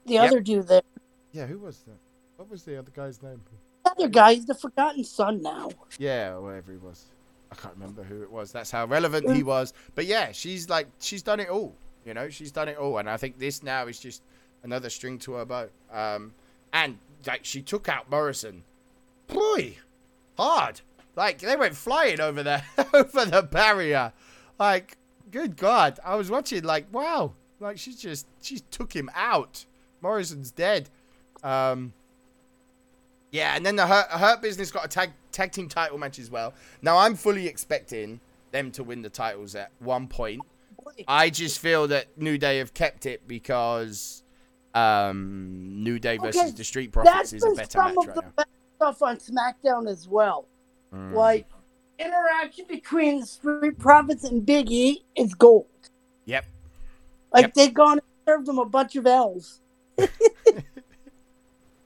[0.06, 0.24] the Yep.
[0.28, 0.82] other dude there
[1.32, 1.98] Yeah, who was that?
[2.36, 3.40] What was the other guy's name?
[3.84, 7.06] The other guy he's the forgotten son now Yeah, whatever he was.
[7.50, 8.50] I can't remember who it was.
[8.50, 9.74] That's how relevant he was.
[9.94, 11.74] But yeah, she's like she's done it all.
[12.06, 14.22] You know, she's done it all, and I think this now is just
[14.62, 15.68] another string to her bow.
[15.92, 16.32] Um,
[16.72, 18.64] and like she took out Morrison,
[19.26, 19.76] boy,
[20.38, 20.80] hard.
[21.14, 22.62] Like they went flying over the
[22.94, 24.12] over the barrier.
[24.58, 24.96] Like,
[25.30, 26.62] good God, I was watching.
[26.64, 29.66] Like, wow, like she just she took him out.
[30.00, 30.88] Morrison's dead.
[31.44, 31.92] Um,
[33.32, 36.30] yeah, and then the Hurt, Hurt Business got a tag tag team title match as
[36.30, 36.54] well.
[36.82, 38.20] Now I'm fully expecting
[38.52, 40.42] them to win the titles at one point.
[41.08, 44.22] I just feel that New Day have kept it because
[44.74, 48.14] um, New Day versus Okay, the Street Profits is a better some match of right
[48.16, 48.32] the now.
[48.36, 50.46] best stuff on SmackDown as well.
[50.94, 51.14] Mm.
[51.14, 51.46] Like
[51.98, 55.66] interaction between the Street Profits and Big E is gold.
[56.26, 56.44] Yep.
[57.32, 57.54] Like Yep.
[57.54, 59.60] they've gone and served them a bunch of L's.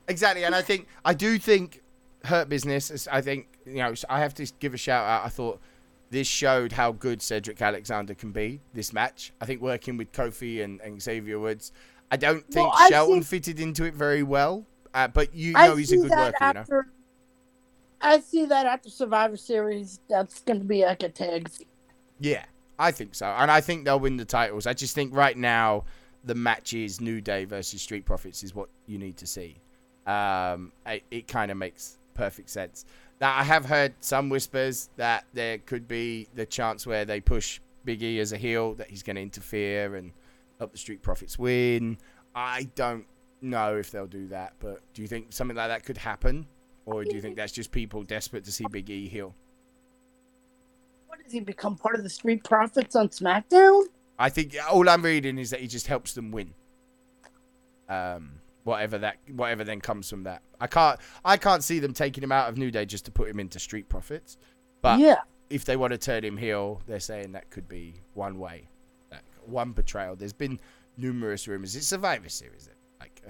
[0.09, 1.83] Exactly, and I think I do think
[2.25, 3.09] Hurt Business.
[3.11, 5.25] I think you know I have to give a shout out.
[5.25, 5.61] I thought
[6.11, 8.61] this showed how good Cedric Alexander can be.
[8.73, 11.73] This match, I think working with Kofi and, and Xavier Woods.
[12.11, 14.65] I don't think Well, Shelton see- fitted into it very well,
[14.95, 16.37] uh, but you I know he's a good worker.
[16.47, 16.83] You know.
[18.01, 21.51] I see that after Survivor Series, that's going to be like a tag.
[22.21, 22.45] Yeah,
[22.79, 24.67] I think so, and I think they'll win the titles.
[24.69, 25.85] I just think right now
[26.23, 29.57] the match is New Day versus Street Profits is what you need to see.
[30.07, 32.85] Um, it, it kind of makes perfect sense.
[33.21, 37.61] Now I have heard some whispers that there could be the chance where they push
[37.85, 40.13] Big E as a heel, that he's going to interfere and
[40.59, 41.99] help the Street Profits win.
[42.35, 43.07] I don't
[43.41, 46.47] know if they'll do that, but do you think something like that could happen,
[46.85, 49.35] or do you think that's just people desperate to see Big E heel?
[51.07, 53.85] What does he become part of the Street Profits on SmackDown?
[54.19, 56.55] I think all I'm reading is that he just helps them win.
[57.89, 58.36] Um,
[58.67, 60.43] whatever that, whatever then comes from that.
[60.61, 63.29] I can't, I can't see them taking him out of New Day just to put
[63.29, 64.37] him into Street Profits.
[64.83, 68.41] But yeah, if they want to turn him heel, they're saying that could be one
[68.41, 68.69] way,
[69.13, 70.17] like one betrayal.
[70.17, 70.59] There's been
[70.97, 71.77] numerous rumors.
[71.77, 73.23] It's Survivor Series, like.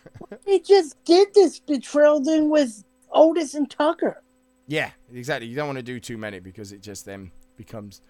[0.46, 4.22] he just did this betrayal thing with Otis and Tucker.
[4.68, 5.48] Yeah, exactly.
[5.48, 8.00] You don't want to do too many because it just then becomes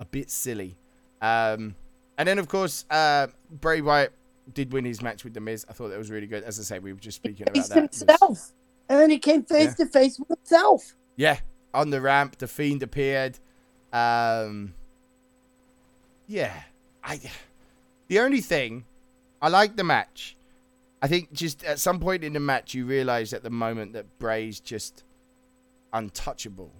[0.00, 0.76] a bit silly.
[1.22, 1.76] Um,
[2.18, 4.12] and then of course, uh, Bray Wyatt
[4.52, 5.64] did win his match with the Miz.
[5.68, 6.42] I thought that was really good.
[6.44, 7.94] As I say, we were just speaking about that.
[7.94, 8.52] Himself,
[8.88, 10.94] and then he came face to face with himself.
[11.16, 11.38] yeah,
[11.72, 13.38] on the ramp, the Fiend appeared.
[13.92, 14.74] Um,
[16.26, 16.52] yeah,
[17.02, 17.20] I.
[18.08, 18.84] The only thing,
[19.40, 20.36] I like the match.
[21.00, 24.18] I think just at some point in the match, you realize at the moment that
[24.18, 25.04] Bray's just
[25.92, 26.72] untouchable.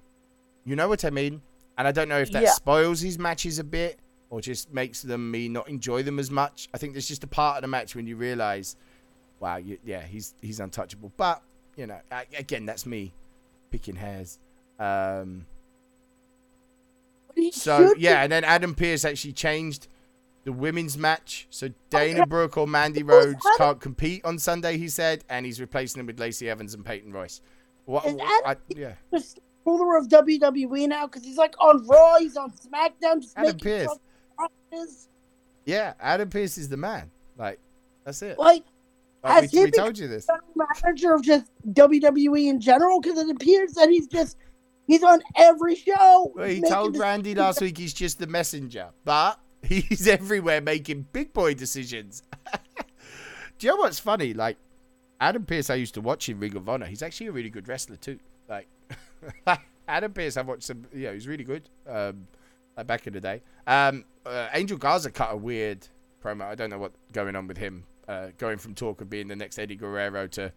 [0.64, 1.42] You know what I mean?
[1.76, 2.50] And I don't know if that Yeah.
[2.52, 3.98] spoils his matches a bit
[4.34, 6.68] or just makes them me not enjoy them as much.
[6.74, 8.74] I think there's just a part of the match when you realize,
[9.38, 11.12] wow, you, yeah, he's he's untouchable.
[11.16, 11.40] But
[11.76, 13.14] you know, I, again, that's me
[13.70, 14.40] picking hairs.
[14.80, 15.46] Um,
[17.52, 19.86] so yeah, and then Adam Pearce actually changed
[20.42, 21.46] the women's match.
[21.50, 22.24] So Dana yeah.
[22.24, 24.78] Brooke or Mandy Rose can't compete on Sunday.
[24.78, 27.40] He said, and he's replacing them with Lacey Evans and Peyton Royce.
[27.84, 28.04] What?
[28.04, 29.24] Is I, Adam yeah, the
[29.64, 33.96] ruler of WWE now because he's like on Raw, he's on SmackDown, just Adam Pearce.
[34.74, 35.08] Promises.
[35.64, 35.94] yeah.
[36.00, 37.10] Adam Pearce is the man.
[37.38, 37.58] Like
[38.04, 38.38] that's it.
[38.38, 38.64] Like
[39.22, 40.26] Like, has we, he we told you this.
[40.82, 44.36] manager of just WWE in general because it appears that he's just
[44.86, 46.32] he's on every show.
[46.34, 46.96] Well, he told.
[46.96, 52.22] Randy last week he's just the messenger, but he's everywhere making big boy decisions.
[53.58, 54.34] Do you know what's funny?
[54.34, 54.56] Like
[55.20, 56.86] Adam Pearce, I used to watch in Ring of Honor.
[56.86, 58.18] He's actually a really good wrestler too.
[58.48, 58.68] Like
[59.88, 60.84] Adam Pearce, I've watched some.
[60.94, 61.68] Yeah, he's really good.
[61.88, 62.26] Um,
[62.76, 63.42] like back in the day.
[63.66, 65.86] Um, uh, Angel Garza cut a weird
[66.22, 66.42] promo.
[66.42, 67.84] I don't know what's going on with him.
[68.06, 70.52] Uh, going from talk of being the next Eddie Guerrero to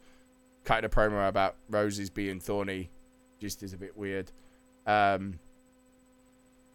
[0.66, 2.90] cutting a promo about roses being thorny,
[3.40, 4.32] just is a bit weird.
[4.86, 5.40] Um,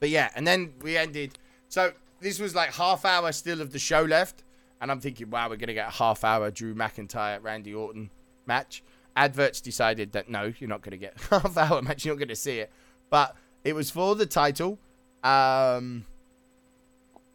[0.00, 1.38] but yeah, and then we ended.
[1.68, 4.44] So this was like half hour still of the show left,
[4.80, 8.10] and I'm thinking, wow, we're gonna get a half hour Drew McIntyre Randy Orton
[8.46, 8.82] match.
[9.14, 12.04] Adverts decided that no, you're not gonna get half hour match.
[12.04, 12.70] You're not gonna see it,
[13.10, 14.78] but it was for the title.
[15.22, 16.04] Um,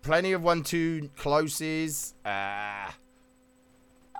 [0.01, 2.13] plenty of one two closes.
[2.25, 2.91] Uh,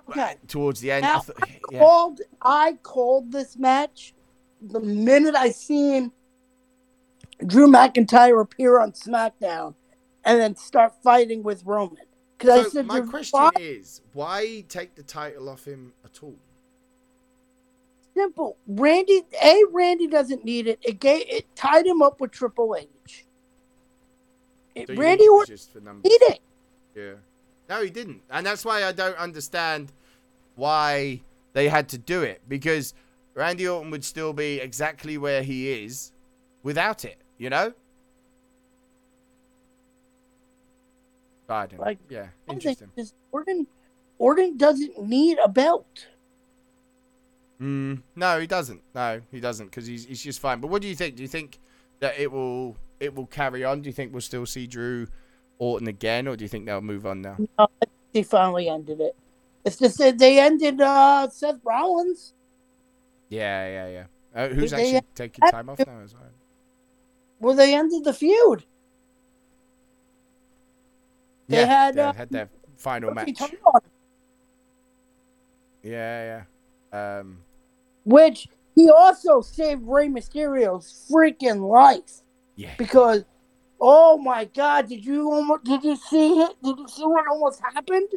[0.08, 0.36] Okay.
[0.46, 1.78] towards the end, I Now, thought- I yeah.
[1.80, 4.14] called I called this match
[4.62, 6.12] the minute I seen
[7.46, 9.74] Drew McIntyre appear on SmackDown
[10.24, 12.04] and then start fighting with Roman.
[12.38, 16.22] Because I said, my "There's question five is, why take the title off him at
[16.22, 16.36] all?
[18.14, 18.56] simple.
[18.66, 20.80] Randy, a Randy doesn't need it.
[20.82, 23.26] It gave, it tied him up with Triple H.
[24.86, 26.10] So Randy it just for numbers?
[26.10, 26.40] need it.
[26.94, 27.14] Yeah.
[27.68, 28.22] No, he didn't.
[28.30, 29.92] And that's why I don't understand
[30.56, 32.40] why they had to do it.
[32.48, 32.94] Because
[33.34, 36.12] Randy Orton would still be exactly where he is
[36.62, 37.72] without it, you know?
[41.48, 41.84] I don't know.
[41.84, 42.90] Like, yeah, interesting.
[42.96, 43.66] just Orton,
[44.18, 46.06] Orton doesn't need a belt.
[47.60, 48.82] Mm, no, he doesn't.
[48.94, 50.60] No, he doesn't because he's, he's just fine.
[50.60, 51.16] But what do you think?
[51.16, 51.58] Do you think
[52.00, 53.82] that it will it will carry on?
[53.82, 55.06] Do you think we'll still see Drew
[55.58, 57.36] Orton again, or do you think they'll move on now?
[57.58, 57.68] No,
[58.12, 59.14] they finally ended it.
[59.64, 62.34] It's just that they ended uh, Seth Rollins.
[63.28, 64.04] Yeah, yeah, yeah.
[64.34, 66.22] Uh, who's They- actually taking time off now as well?
[67.40, 68.64] Well, they ended the feud.
[71.48, 73.40] They yeah, had, they uh, had their final match.
[75.82, 76.42] Yeah,
[76.92, 77.18] yeah.
[77.18, 77.38] Um,
[78.04, 82.22] Which he also saved Rey Mysterio's freaking life
[82.58, 82.74] Yeah.
[82.76, 83.24] because,
[83.80, 86.56] oh my God, did you almost did you see it?
[86.60, 88.08] Did you see what almost happened?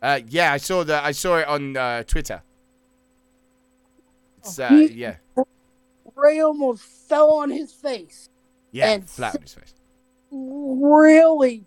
[0.00, 1.02] Uh, yeah, I saw that.
[1.04, 2.42] I saw it on uh, Twitter.
[4.38, 5.16] It's uh, He- yeah,
[6.14, 8.28] Rey almost fell on his face.
[8.70, 9.74] yeah, and flat on his face.
[10.30, 11.64] Really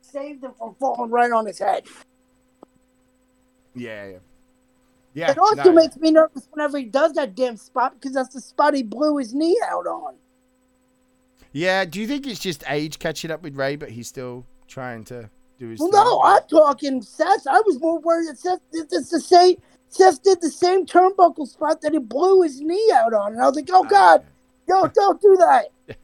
[0.00, 1.84] saved him from falling right on his head.
[3.76, 4.16] Yeah, yeah,
[5.14, 5.30] yeah.
[5.30, 8.40] it also no, makes me nervous whenever he does that damn spot because that's the
[8.40, 10.16] spot he blew his knee out on.
[11.52, 15.04] Yeah, do you think it's just age catching up with Rey, but he's still trying
[15.04, 15.80] to do his?
[15.80, 16.00] Well, thing?
[16.00, 17.46] no, I'm talking Seth.
[17.46, 19.56] I was more worried that Seth did this the same.
[19.88, 23.46] Seth did the same turnbuckle spot that he blew his knee out on, and I
[23.46, 24.24] was like, "Oh ah, God,
[24.68, 25.96] no, don't do that."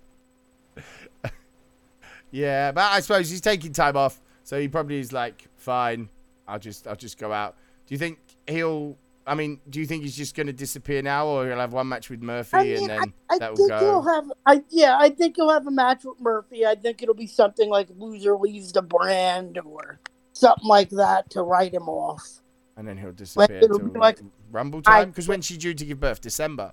[2.36, 6.10] Yeah, but I suppose he's taking time off, so he probably is like, fine,
[6.46, 7.56] I'll just I'll just go out.
[7.86, 8.98] Do you think he'll?
[9.26, 11.88] I mean, do you think he's just going to disappear now, or he'll have one
[11.88, 13.78] match with Murphy I and then I that will think go?
[13.80, 14.32] he'll have.
[14.46, 16.64] I yeah, I think he'll have a match with Murphy.
[16.64, 19.98] I think it'll be something like loser leaves the brand or
[20.32, 22.40] something like that to write him off.
[22.76, 24.20] and then he'll disappear it'll be like-
[24.52, 25.10] Rumble time.
[25.10, 26.20] Because when she due to give birth?
[26.20, 26.72] December.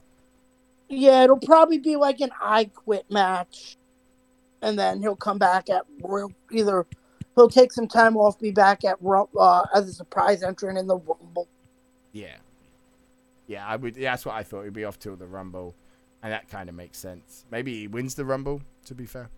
[0.90, 3.78] Yeah, it'll probably be like an I quit match,
[4.62, 5.84] and then he'll come back at
[6.52, 6.86] Either
[7.36, 10.98] he'll take some time off, be back at uh, as a surprise entrant in the
[10.98, 11.48] Rumble.
[12.12, 12.36] Yeah,
[13.48, 13.96] yeah, I would.
[13.98, 14.64] Yeah, that's what I thought.
[14.64, 15.76] He'd be off till the Rumble,
[16.22, 17.46] and that kind of makes sense.
[17.52, 18.62] Maybe he wins the Rumble.
[18.86, 19.30] To be fair,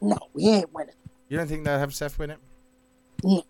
[0.00, 0.94] No, he ain't winning.
[1.28, 2.38] you don't think they'll have Seth win it?
[3.24, 3.42] No.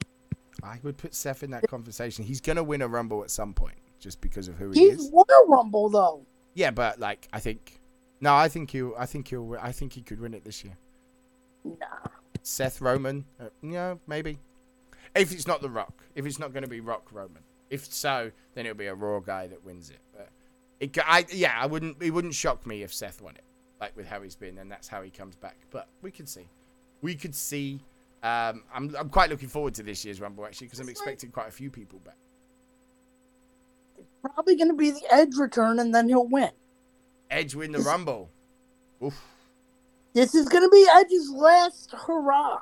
[0.63, 2.25] I would put Seth in that conversation.
[2.25, 5.11] He's gonna win a Rumble at some point, just because of who he He's is.
[5.13, 6.27] won a Rumble though.
[6.55, 7.81] Yeah, but like I think,
[8.21, 8.95] no, I think he'll.
[8.99, 9.57] I think he'll.
[9.61, 10.77] I think he could win it this year.
[11.65, 11.75] Nah.
[12.43, 14.39] Seth Roman, uh, yeah, maybe.
[15.15, 18.31] If it's not The Rock, if it's not going to be Rock Roman, if so,
[18.55, 20.01] then it'll be a Raw guy that wins it.
[20.13, 20.29] But
[20.81, 22.03] it, I, yeah, I wouldn't.
[22.03, 23.45] It wouldn't shock me if Seth won it,
[23.81, 25.57] like with how he's been, and that's how he comes back.
[25.71, 26.49] But we could see,
[27.03, 27.81] we could see.
[28.23, 31.49] Um, I'm, I'm quite looking forward to this year's Rumble actually because I'm expecting quite
[31.49, 32.17] a few people back.
[33.99, 36.51] It's probably going to be the Edge return, and then he'll win.
[37.31, 38.29] Edge win the Rumble.
[39.03, 39.19] Oof,
[40.13, 42.59] This is going to be Edge's last hurrah,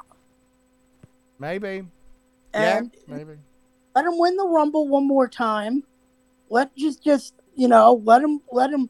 [1.41, 1.85] maybe.
[2.55, 3.33] and yeah, maybe.
[3.99, 5.83] Let him win the Rumble one more time.
[6.51, 8.89] Let just just you know let him let him.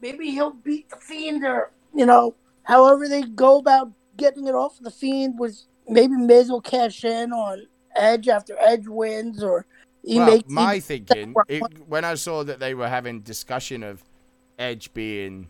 [0.00, 4.76] Maybe he'll beat the Fiend or you know however they go about getting it off
[4.80, 9.64] the Fiend was maybe Miz will cash in on Edge after Edge wins or
[10.04, 14.02] he well, makes my thinking it, when I saw that they were having discussion of
[14.58, 15.48] Edge being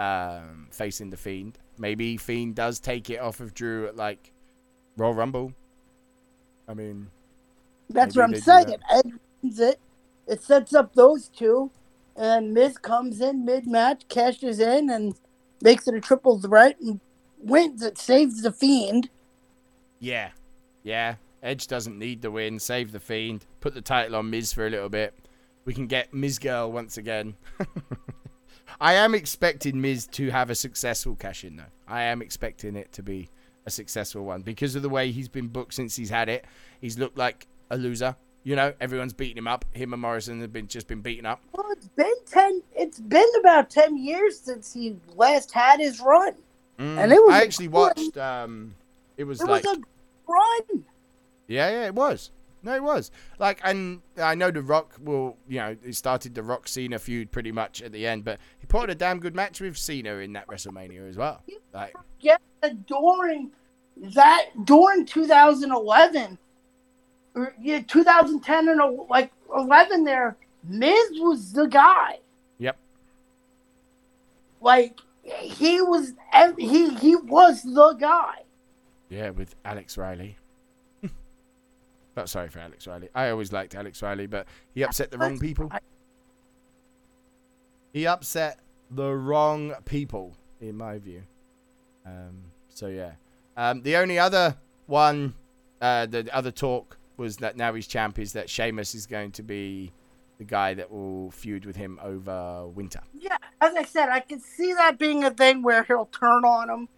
[0.00, 4.32] um, facing the Fiend, maybe Fiend does take it off of Drew at like
[4.96, 5.52] Royal Rumble.
[6.68, 7.08] I mean,
[7.90, 8.76] That's maybe what I'm saying.
[8.90, 9.80] Edge wins it.
[10.26, 11.70] It sets up those two,
[12.16, 15.14] and Miz comes in mid match, cashes in, and
[15.60, 17.00] makes it a triple threat and
[17.38, 17.82] wins.
[17.82, 19.10] It saves the Fiend.
[19.98, 20.30] yeah,
[20.82, 21.16] yeah.
[21.42, 22.60] Edge doesn't need the win.
[22.60, 23.44] Save the Fiend.
[23.60, 25.12] Put the title on Miz for a little bit.
[25.64, 27.34] We can get Miz Girl once again.
[28.80, 31.64] I am expecting Miz to have a successful cash in though.
[31.88, 33.28] I am expecting it to be
[33.66, 36.44] a successful one because of the way he's been booked since he's had it.
[36.80, 38.14] He's looked like a loser.
[38.44, 39.64] You know, everyone's beating him up.
[39.72, 41.40] Him and Morrison have been just been beaten up.
[41.52, 42.62] Well, it's been ten.
[42.76, 46.34] It's been about ten years since he last had his run.
[46.78, 48.16] And it was I actually watched.
[48.16, 48.74] Um,
[49.16, 49.80] it was It like was a
[50.26, 50.84] run.
[51.46, 52.32] Yeah, yeah, it was.
[52.64, 53.10] No, it was.
[53.38, 57.30] Like, and I know The Rock will, you know, he started the Rock Cena feud
[57.30, 60.14] pretty much at the end, but he put on a damn good match with Cena
[60.16, 61.42] in that WrestleMania as well.
[61.72, 62.36] Like, Yeah,
[62.86, 63.50] during
[64.14, 66.38] that during 2011, or,
[67.60, 72.18] yeah, 2010 and uh, like 11, there Miz was the guy.
[72.58, 72.76] Yep.
[74.60, 76.12] Like he was,
[76.58, 78.42] he he was the guy.
[79.08, 80.36] yeah, with Alex Riley.
[82.14, 83.08] but sorry for Alex Riley.
[83.14, 85.70] I always liked Alex Riley, but he upset the wrong people.
[87.92, 91.22] He upset the wrong people, in my view.
[92.06, 93.12] Um, so yeah.
[93.56, 94.56] Um, the only other
[94.86, 95.34] one,
[95.80, 99.42] uh, the other talk was that now he's champ is that Sheamus is going to
[99.44, 99.92] be
[100.38, 103.00] the guy that will feud with him over Winter.
[103.14, 106.68] Yeah, as I said, I can see that being a thing where he'll turn on
[106.68, 106.88] him.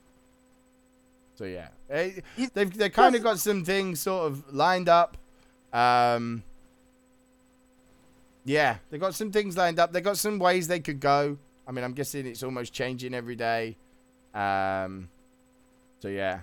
[1.34, 5.18] So yeah, they've they kind of got some things sort of lined up.
[5.72, 6.42] Um,
[8.46, 9.92] yeah, they got some things lined up.
[9.92, 11.36] They got some ways they could go.
[11.68, 13.76] I mean, I'm guessing it's almost changing every day.
[14.32, 15.10] Um,
[15.98, 16.40] so yeah,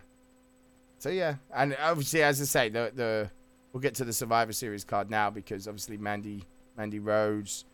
[0.99, 3.31] so yeah, and obviously, as I say, the the
[3.73, 6.43] we'll get to the Survivor Series card now because obviously Mandy
[6.77, 7.65] Mandy Rose,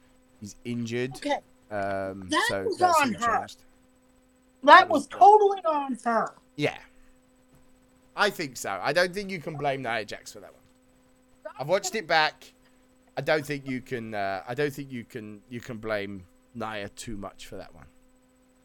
[0.42, 1.16] is injured.
[1.18, 1.38] Okay,
[1.72, 3.38] Um, That so was that's on her.
[3.40, 3.64] changed.
[4.64, 6.34] That was was totally on her.
[6.56, 6.78] Yeah.
[8.16, 8.80] I think so.
[8.82, 11.54] I don't think you can blame Nia Jax for that one.
[11.60, 12.52] I've watched it back.
[13.16, 14.14] I don't think you can.
[14.14, 15.42] Uh, I don't think you can.
[15.50, 16.24] You can blame
[16.56, 17.86] Nia too much for that one.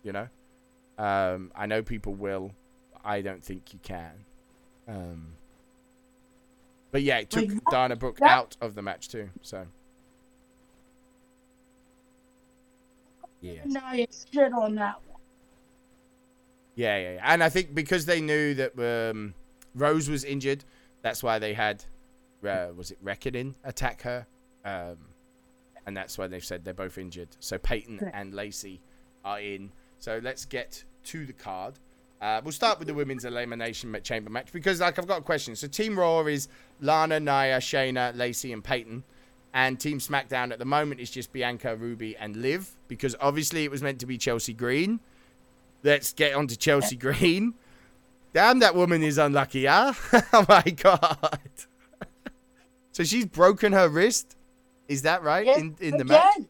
[0.03, 0.29] You know.
[0.99, 2.53] Um, I know people will.
[3.05, 4.13] I don't think you can.
[4.89, 5.35] Um,
[6.93, 9.29] but yeah, it took Like, Dana Brooke that- out of the match too.
[9.41, 9.67] So.
[13.41, 13.63] Yeah.
[13.65, 15.19] Now you shit on that one.
[16.77, 17.21] Yeah, yeah, yeah.
[17.25, 19.35] And I think because they knew that um,
[19.75, 20.65] Rose was injured,
[21.03, 21.85] that's why they had,
[22.47, 24.27] uh, was it Reckoning attack her?
[24.65, 24.97] Um,
[25.87, 27.29] and that's why they've said they're both injured.
[27.41, 28.81] So Peyton and Lacey
[29.25, 29.73] are in.
[29.99, 31.75] So let's get to the card.
[32.23, 35.57] Uh, we'll start with the women's elimination chamber match because, like, I've got a question.
[35.57, 36.47] So Team Raw is
[36.81, 39.03] Lana, Nia, Shayna, Lacey, and Peyton.
[39.53, 43.73] And Team SmackDown at the moment is just Bianca, Ruby, and Liv because obviously it
[43.73, 45.01] was meant to be Chelsea Green.
[45.83, 47.55] Let's get on to Chelsea Green.
[48.33, 49.93] Damn, that woman is unlucky, huh?
[50.33, 51.41] oh my god.
[52.93, 54.37] so she's broken her wrist.
[54.89, 55.45] Is that right?
[55.45, 56.37] Yeah, in in the match?
[56.37, 56.49] again,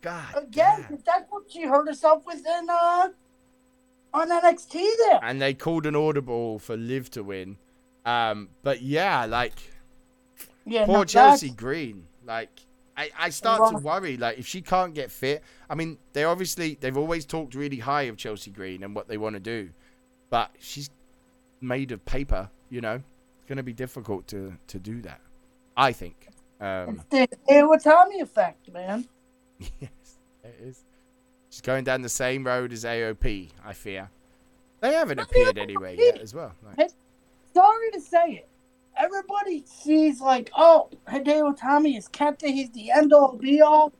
[0.00, 0.34] God.
[0.34, 0.98] again, damn.
[1.04, 3.08] that's what she hurt herself with in uh
[4.14, 5.20] on NXT there.
[5.22, 7.58] And they called an audible for Liv to win.
[8.06, 9.54] Um, but yeah, like
[10.64, 12.06] Yeah, poor Chelsea Green.
[12.24, 12.60] Like
[12.96, 14.16] I, I start to worry.
[14.16, 18.02] Like if she can't get fit, I mean, they obviously they've always talked really high
[18.02, 19.70] of Chelsea Green and what they want to do,
[20.30, 20.90] but she's
[21.60, 22.48] made of paper.
[22.70, 25.20] You know, it's gonna be difficult to to do that.
[25.76, 26.28] I think.
[26.60, 29.08] Um, It's the Iwatani effect, man.
[29.58, 30.84] yes, it is.
[31.54, 33.50] She's going down the same road as AOP.
[33.64, 34.10] I fear.
[34.80, 36.52] They haven't appeared anywhere yet, as well.
[36.76, 36.90] Like,
[37.54, 38.48] Sorry to say it.
[38.96, 42.48] Everybody sees like, oh, Hideo Itami is Kenta.
[42.48, 43.92] He's the end all be all.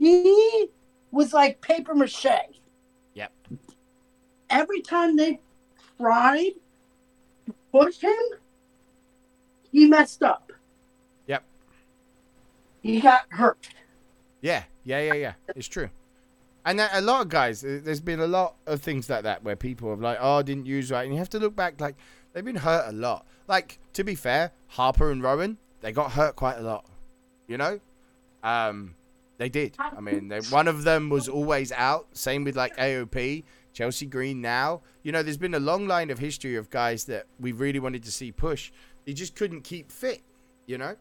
[0.00, 0.70] He
[1.12, 2.26] was like paper mache.
[3.14, 3.32] Yep.
[4.50, 5.38] Every time they
[5.96, 6.54] tried
[7.46, 8.18] to push him,
[9.70, 10.50] he messed up.
[11.28, 11.44] Yep.
[12.82, 13.68] He got hurt.
[14.40, 15.32] Yeah, yeah, yeah, yeah.
[15.54, 15.88] It's true.
[16.64, 19.56] And a lot of guys, uh, there's been a lot of things like that where
[19.56, 21.80] people have like, oh, I didn't use right, and you have to look back.
[21.80, 21.96] Like
[22.32, 23.26] they've been hurt a lot.
[23.48, 26.86] Like to be fair, Harper and Rowan, they got hurt quite a lot.
[27.48, 27.80] You know,
[28.42, 28.94] um,
[29.38, 29.74] they did.
[29.78, 32.08] I mean, they, one of them was always out.
[32.12, 34.42] Same with like AOP, Chelsea Green.
[34.42, 37.80] Now, you know, there's been a long line of history of guys that we really
[37.80, 38.70] wanted to see push.
[39.06, 40.20] They just couldn't keep fit.
[40.66, 40.96] You know.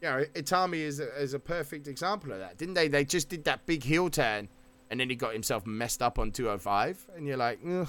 [0.00, 2.88] You know, Itami is a, is a perfect example of that, didn't they?
[2.88, 4.48] They just did that big heel turn,
[4.90, 7.88] and then he got himself messed up on 205, and you're like, Ugh.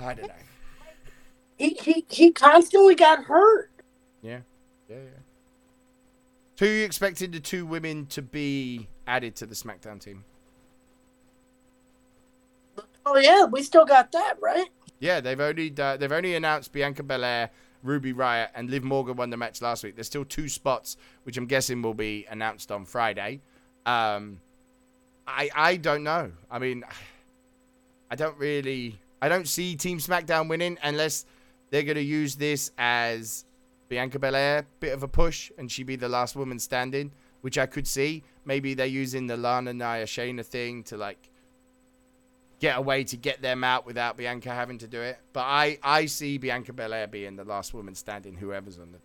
[0.00, 0.34] I don't know.
[1.56, 3.70] He, he, he constantly got hurt.
[4.22, 4.40] Yeah,
[4.88, 5.22] yeah, yeah.
[6.56, 10.24] So you expected the two women to be added to the SmackDown team?
[13.06, 14.68] Oh yeah, we still got that right.
[15.00, 17.50] Yeah, they've only uh, they've only announced Bianca Belair,
[17.82, 19.94] Ruby Riot, and Liv Morgan won the match last week.
[19.94, 23.40] There's still two spots, which I'm guessing will be announced on Friday.
[23.86, 24.40] Um,
[25.26, 26.32] I I don't know.
[26.50, 26.84] I mean,
[28.10, 31.26] I don't really I don't see Team SmackDown winning unless
[31.70, 33.44] they're gonna use this as
[33.88, 37.12] Bianca Belair bit of a push and she be the last woman standing,
[37.42, 38.22] which I could see.
[38.44, 41.30] Maybe they're using the Lana Nia Shayna thing to like
[42.60, 45.18] get a way to get them out without Bianca having to do it.
[45.32, 49.00] But I, I see Bianca Belair being the last woman standing, whoever's on it.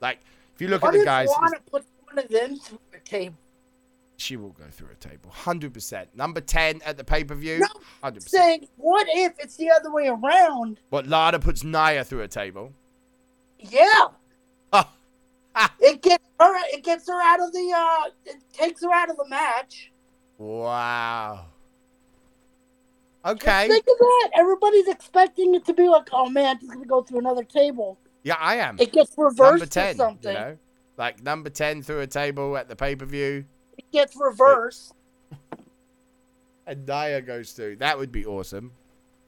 [0.00, 0.20] Like,
[0.54, 3.36] if you look at the guys, Lana put one of them through the table?
[4.20, 5.30] she will go through a table.
[5.32, 6.06] 100%.
[6.16, 7.60] Number 10 at the pay per view.
[7.60, 8.28] No, 100%.
[8.28, 10.80] Saying, what if it's the other way around?
[10.90, 12.72] But Lana puts Nia through a table.
[13.60, 14.08] Yeah,
[14.72, 14.90] Oh,
[15.80, 16.54] it gets her.
[16.74, 17.72] It gets her out of the.
[17.76, 19.92] uh It takes her out of the match.
[20.36, 21.46] wow.
[23.24, 23.68] Just Okay.
[23.68, 24.30] think of that.
[24.34, 27.98] Everybody's expecting it to be like, oh man, he's gonna go through another table.
[28.22, 28.76] Yeah, I am.
[28.78, 30.32] It gets reversed Number or something.
[30.32, 30.58] You know?
[30.96, 33.44] Like number 10 through a table at the pay per view.
[33.76, 34.94] It gets reversed.
[36.66, 37.76] and Nia goes through.
[37.76, 38.72] That would be awesome.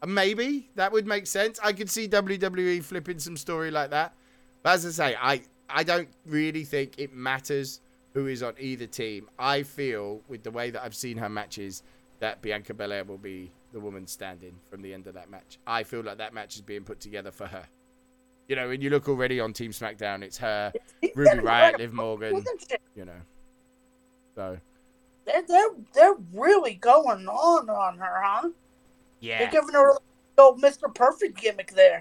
[0.03, 1.61] And maybe that would make sense.
[1.63, 4.15] I could see WWE flipping some story like that.
[4.63, 7.81] But as I say, I, I don't really think it matters
[8.15, 9.29] who is on either team.
[9.39, 11.83] I feel, with the way that I've seen her matches,
[12.19, 15.59] that Bianca Belair will be the woman standing from the end of that match.
[15.67, 17.65] I feel like that match is being put together for her.
[18.49, 21.79] You know, when you look already on Team SmackDown, it's her, He's Ruby getting Riot,
[21.79, 22.45] Liv Morgan,
[22.97, 23.13] you know.
[24.35, 24.59] So,
[25.25, 28.49] They're, they're they're really going on on her, huh?
[29.21, 29.39] yeah.
[29.39, 29.95] They're giving her
[30.37, 30.93] the old Mr.
[30.93, 32.01] Perfect gimmick there.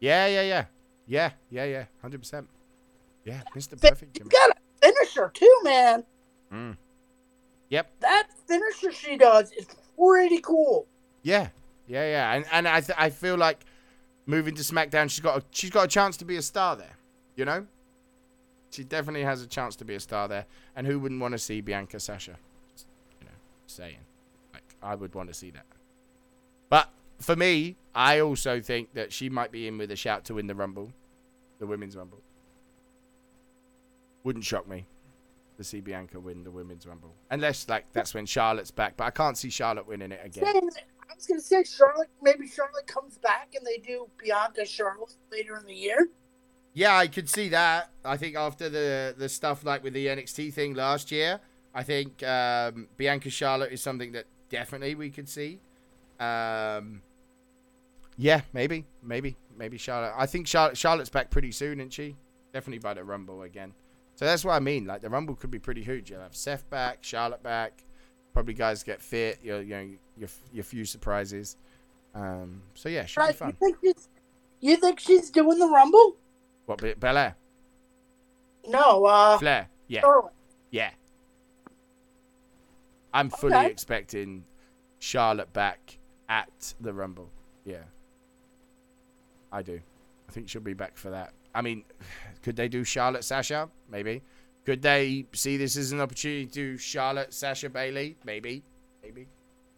[0.00, 0.64] Yeah, yeah, yeah.
[1.06, 1.84] Yeah, yeah, yeah.
[2.02, 2.46] 100%.
[3.24, 3.80] Yeah, Mr.
[3.80, 4.18] Perfect.
[4.18, 4.30] You Jimmy.
[4.30, 6.04] got a finisher too, man.
[6.52, 6.76] Mm.
[7.70, 7.90] Yep.
[8.00, 9.66] That finisher she does is
[9.98, 10.86] pretty cool.
[11.24, 11.48] Yeah,
[11.88, 13.64] yeah, yeah, and and I th- I feel like
[14.26, 16.96] moving to SmackDown, she's got a, she's got a chance to be a star there.
[17.34, 17.66] You know,
[18.70, 20.46] she definitely has a chance to be a star there.
[20.76, 22.36] And who wouldn't want to see Bianca Sasha?
[23.20, 23.32] You know,
[23.66, 23.98] saying
[24.52, 25.66] like I would want to see that.
[26.68, 30.34] But for me, I also think that she might be in with a shout to
[30.34, 30.92] win the Rumble,
[31.58, 32.20] the Women's Rumble.
[34.24, 34.86] Wouldn't shock me
[35.56, 38.96] to see Bianca win the Women's Rumble, unless like that's when Charlotte's back.
[38.96, 40.70] But I can't see Charlotte winning it again.
[41.10, 42.08] I was gonna say Charlotte.
[42.22, 46.08] Maybe Charlotte comes back and they do Bianca Charlotte later in the year.
[46.72, 47.90] Yeah, I could see that.
[48.04, 51.40] I think after the the stuff like with the NXT thing last year,
[51.74, 55.60] I think um, Bianca Charlotte is something that definitely we could see.
[56.18, 57.02] Um,
[58.16, 60.14] yeah, maybe, maybe, maybe Charlotte.
[60.16, 62.16] I think Charlotte Charlotte's back pretty soon, isn't she?
[62.52, 63.72] Definitely by the Rumble again.
[64.16, 64.86] So that's what I mean.
[64.86, 66.10] Like the Rumble could be pretty huge.
[66.10, 67.84] You'll have Seth back, Charlotte back.
[68.34, 69.38] Probably guys get fit.
[69.42, 71.56] You you know your your few surprises.
[72.14, 73.30] Um, so yeah, should be Right?
[73.30, 73.52] You fun.
[73.54, 74.08] think she's
[74.60, 76.16] you think she's doing the Rumble?
[76.66, 77.36] What Be- Belair,
[78.66, 80.00] No, uh, Flair, yeah.
[80.00, 80.32] Charlotte.
[80.70, 80.90] Yeah.
[83.12, 83.66] I'm fully Okay.
[83.70, 84.44] expecting
[84.98, 87.30] Charlotte back at the Rumble.
[87.64, 87.84] Yeah.
[89.52, 89.80] I do.
[90.28, 91.32] I think she'll be back for that.
[91.54, 91.84] I mean,
[92.42, 93.68] could they do Charlotte Sasha?
[93.88, 94.22] Maybe.
[94.64, 98.16] Could they see this as an opportunity to Charlotte Sasha Bailey?
[98.24, 98.62] Maybe.
[99.02, 99.28] Maybe.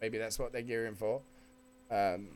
[0.00, 1.20] Maybe that's what they're gearing for.
[1.90, 2.28] Um,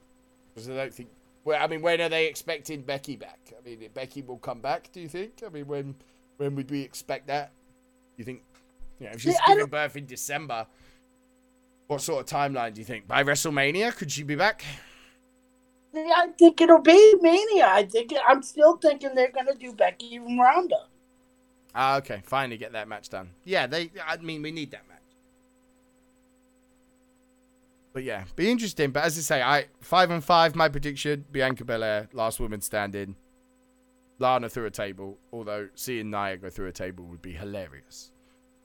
[0.55, 1.11] because I don't think.
[1.45, 3.39] Well, I mean, when are they expecting Becky back?
[3.57, 4.91] I mean, Becky will come back.
[4.93, 5.43] Do you think?
[5.47, 5.95] I mean, when
[6.39, 7.53] when would we expect that?
[8.17, 8.43] You think?
[8.99, 10.67] You know, if she's I giving birth in December,
[11.87, 13.07] what sort of timeline do you think?
[13.07, 14.65] By WrestleMania, could she be back?
[15.95, 17.67] I think it'll be Mania.
[17.69, 20.87] I think I'm still thinking they're gonna do Becky and Ronda.
[21.75, 22.23] Ah, okay.
[22.25, 23.31] Finally get that match done.
[23.45, 23.91] Yeah, they.
[24.07, 24.97] I mean, we need that match.
[27.93, 28.91] But yeah, be interesting.
[28.91, 30.55] But as I say, I five and five.
[30.55, 33.17] My prediction: Bianca Belair, last woman standing.
[34.19, 35.19] Lana through a table.
[35.33, 38.13] Although seeing Nia go through a table would be hilarious.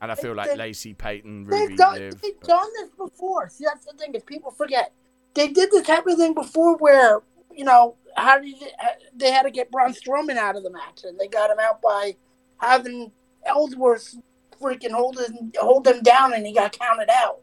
[0.01, 2.22] And I feel like They- Lacey, Peyton, Ruby, They've done, Liv.
[2.22, 3.47] they've but- done this before.
[3.49, 4.91] See, that's the thing is people forget.
[5.34, 7.22] They did this type of thing before, where
[7.53, 8.68] you know how did you,
[9.16, 11.82] they had to get Braun Strowman out of the match, and they got him out
[11.82, 12.16] by
[12.58, 13.12] having
[13.45, 14.16] Ellsworth
[14.62, 17.41] freaking hold him hold him down, and he got counted out.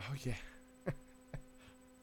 [0.00, 0.34] Oh yeah.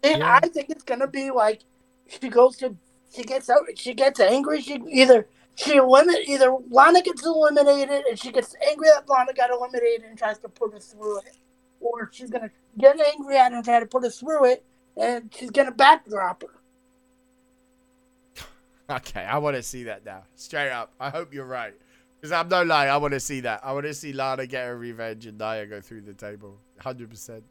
[0.03, 0.39] And Yeah.
[0.41, 1.61] I think it's gonna be like
[2.07, 2.75] she goes to
[3.13, 4.61] she gets out she gets angry.
[4.61, 9.49] She either she eliminate either Lana gets eliminated and she gets angry that Lana got
[9.51, 11.38] eliminated and tries to put her through it,
[11.82, 14.63] or she's gonna get angry at her and try to put her through it,
[14.95, 16.49] and she's gonna backdrop her.
[18.89, 20.23] Okay, I want to see that now.
[20.36, 20.93] Straight up.
[20.99, 21.75] I hope you're right.
[22.20, 23.61] Because I'm no lie, I want to see that.
[23.63, 26.57] I want to see Lana get her revenge and Nia go through the table.
[26.82, 27.41] 100%.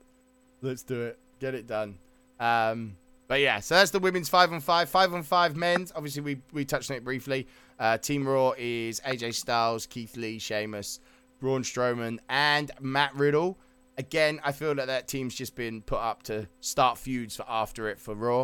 [0.61, 1.19] Let's do it.
[1.41, 1.99] Get it done.
[2.39, 2.97] Um,
[3.29, 4.89] but yeah, so that's the women's 5 on 5.
[4.89, 5.93] 5 on 5 men's.
[5.95, 7.47] Obviously, we, we touched on it briefly.
[7.79, 11.01] Uh, Team Raw is AJ Styles, Keith Lee, Sheamus,
[11.41, 13.59] Braun Strowman, and Matt Riddle.
[13.97, 17.89] Again, I feel that that team's just been put up to start feuds for after
[17.89, 18.43] it for Raw.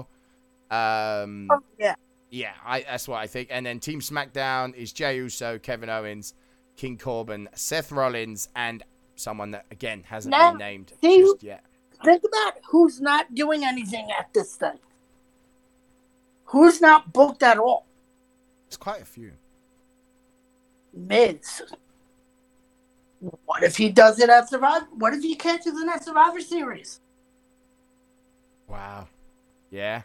[0.71, 1.95] Um, Oh, yeah,
[2.35, 3.49] yeah, I, that's what I think.
[3.53, 6.35] And then Team SmackDown is Jey Uso, Kevin Owens,
[6.77, 8.83] King Corbin, Seth Rollins, and
[9.15, 11.65] someone that again hasn't Now, been named just yet.
[12.03, 14.81] think about who's not doing anything at this thing.
[16.47, 17.87] Who's not booked at all?
[18.67, 19.33] It's quite a few.
[20.93, 21.63] Miz.
[23.47, 24.87] What if he does it at Survivor?
[24.93, 27.01] What if he catches in that Survivor Series?
[28.67, 29.07] Wow.
[29.71, 30.03] Yeah.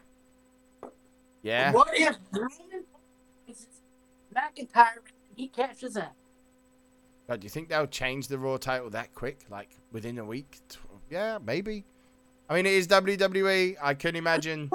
[1.41, 1.71] Yeah.
[1.71, 2.83] What if Roman
[3.47, 3.67] is
[4.35, 6.05] McIntyre and he catches in?
[7.27, 9.45] But do you think they'll change the Raw title that quick?
[9.49, 10.59] Like within a week?
[11.09, 11.85] Yeah, maybe.
[12.49, 13.77] I mean, it is WWE.
[13.81, 14.69] I can imagine.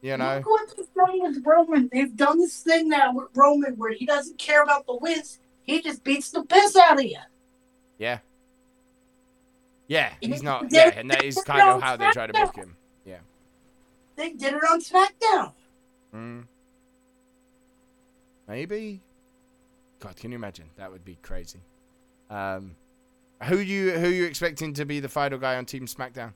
[0.00, 0.36] You know.
[0.36, 1.90] Look what they've done with Roman.
[1.92, 5.40] They've done this thing now with Roman where he doesn't care about the wins.
[5.64, 7.18] He just beats the piss out of you.
[7.98, 8.20] Yeah.
[9.88, 10.66] Yeah, he's not.
[10.70, 12.76] Yeah, and that is kind of how they try to book him.
[13.04, 13.18] Yeah.
[14.16, 15.52] They did it on SmackDown.
[16.14, 16.44] Mm.
[18.46, 19.02] Maybe.
[20.00, 20.70] God, can you imagine?
[20.76, 21.60] That would be crazy.
[22.30, 22.76] Um,
[23.44, 26.34] who you who you expecting to be the final guy on Team SmackDown?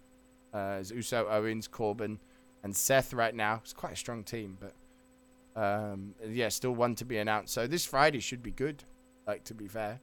[0.53, 2.19] Uh, is Uso, Owens, Corbin,
[2.63, 3.61] and Seth right now.
[3.63, 7.55] It's quite a strong team, but um, yeah, still one to be announced.
[7.55, 8.85] So this Friday should be good.
[9.27, 10.01] Like to be fair,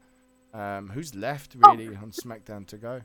[0.53, 3.01] um, who's left really on SmackDown to go?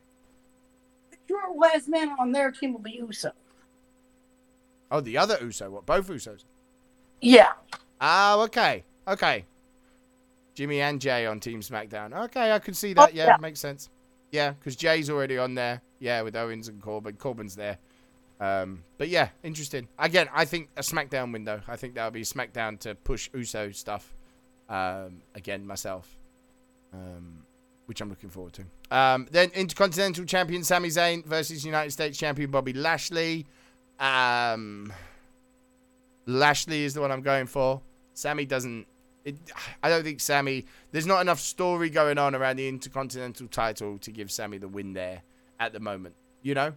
[1.28, 3.32] Sure, last man on their team will be Uso.
[4.90, 5.70] Oh, the other Uso.
[5.70, 5.86] What?
[5.86, 6.44] Both Usos.
[7.24, 7.52] Yeah.
[8.00, 9.46] Ah, okay, okay.
[10.54, 12.12] Jimmy and Jey on Team SmackDown.
[12.26, 13.08] Okay, I can see that.
[13.08, 13.36] Oh, yeah, yeah.
[13.40, 13.88] makes sense.
[14.30, 15.80] Yeah, because Jey's already on there.
[15.98, 17.16] Yeah, with Owens and Corbin.
[17.16, 17.78] Corbin's there.
[18.40, 19.88] Um, but yeah, interesting.
[19.98, 21.60] Again, I think a SmackDown window.
[21.66, 24.14] I think that'll be SmackDown to push Uso stuff.
[24.68, 26.18] Um, again, myself.
[26.92, 27.44] Um,
[27.86, 28.64] which I'm looking forward to.
[28.96, 33.46] Um, then Intercontinental Champion Sami Zayn versus United States Champion Bobby Lashley.
[33.98, 34.92] Um,
[36.26, 37.80] Lashley is the one I'm going for.
[38.14, 38.86] Sami doesn't.
[39.24, 39.36] It,
[39.82, 40.66] I don't think Sami.
[40.92, 44.92] There's not enough story going on around the Intercontinental title to give Sami the win
[44.92, 45.22] there
[45.60, 46.14] at the moment.
[46.42, 46.72] You know,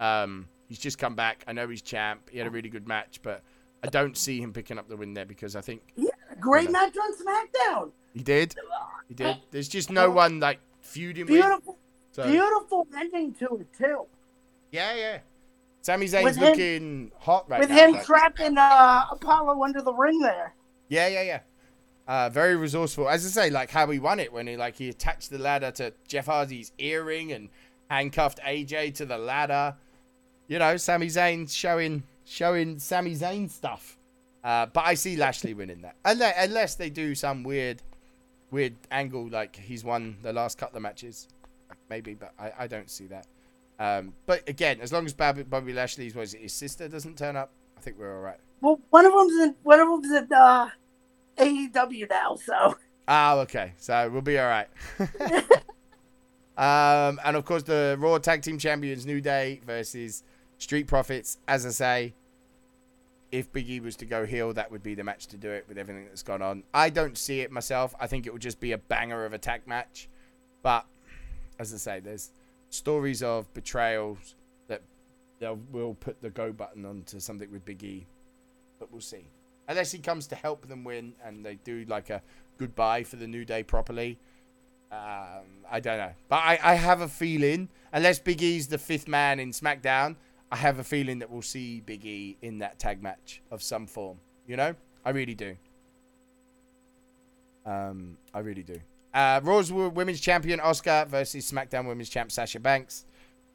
[0.00, 1.44] um, he's just come back.
[1.48, 2.28] I know he's champ.
[2.30, 3.42] He had a really good match, but
[3.82, 6.10] I don't see him picking up the win there because I think Yeah,
[6.40, 6.70] great Yeah.
[6.72, 7.90] match on SmackDown.
[8.12, 8.54] he did.
[9.08, 9.36] He did.
[9.50, 11.34] There's just no one like feuding with.
[11.34, 11.78] Beautiful,
[12.12, 14.06] So, beautiful ending to it too.
[14.72, 15.18] yeah, yeah.
[15.88, 17.86] Sami Zayn's him- looking hot right With now.
[17.86, 20.54] With him trapping uh, Apollo under the ring there.
[20.90, 21.40] Yeah, yeah, yeah.
[22.06, 23.08] Uh, very resourceful.
[23.08, 25.70] As I say, like how he won it when he like he attached the ladder
[25.72, 27.48] to Jeff Hardy's earring and
[27.88, 29.76] handcuffed AJ to the ladder.
[30.46, 33.96] You know, Sami Zayn showing showing Sami Zayn stuff.
[34.44, 37.82] Uh, but I see Lashley winning that, unless, unless they do some weird,
[38.50, 41.28] weird angle like he's won the last couple of matches,
[41.88, 42.12] maybe.
[42.12, 43.26] But I, I don't see that.
[43.78, 47.50] Um, but again, as long as Bobby, Bobby Lashley's was his sister doesn't turn up,
[47.76, 48.38] I think we're all right.
[48.60, 50.68] Well, one of them's in one of them's in uh,
[51.38, 52.74] AEW now, so
[53.08, 53.72] Oh, okay.
[53.78, 54.68] So we'll be all right.
[56.58, 60.22] um, and of course, the Raw Tag Team Champions New Day versus
[60.58, 61.38] Street Profits.
[61.48, 62.14] As I say,
[63.32, 65.64] if Big E was to go heel, that would be the match to do it
[65.68, 66.64] with everything that's gone on.
[66.74, 67.94] I don't see it myself.
[67.98, 70.10] I think it would just be a banger of a tag match.
[70.62, 70.84] But
[71.58, 72.30] as I say, there's
[72.70, 74.34] stories of betrayals
[74.68, 74.82] that
[75.38, 78.06] they'll will put the go button onto something with Big E.
[78.78, 79.26] But we'll see.
[79.68, 82.22] Unless he comes to help them win and they do like a
[82.58, 84.18] goodbye for the New Day properly.
[84.90, 86.12] Um, I don't know.
[86.28, 90.16] But I, I have a feeling, unless Big E's the fifth man in SmackDown,
[90.50, 93.86] I have a feeling that we'll see Big E in that tag match of some
[93.86, 94.18] form.
[94.46, 94.74] You know?
[95.04, 95.56] I really do.
[97.66, 98.80] Um, I really do.
[99.14, 103.06] Uh, Raw's Women's Champion Asuka versus SmackDown Women's Champ Sasha Banks.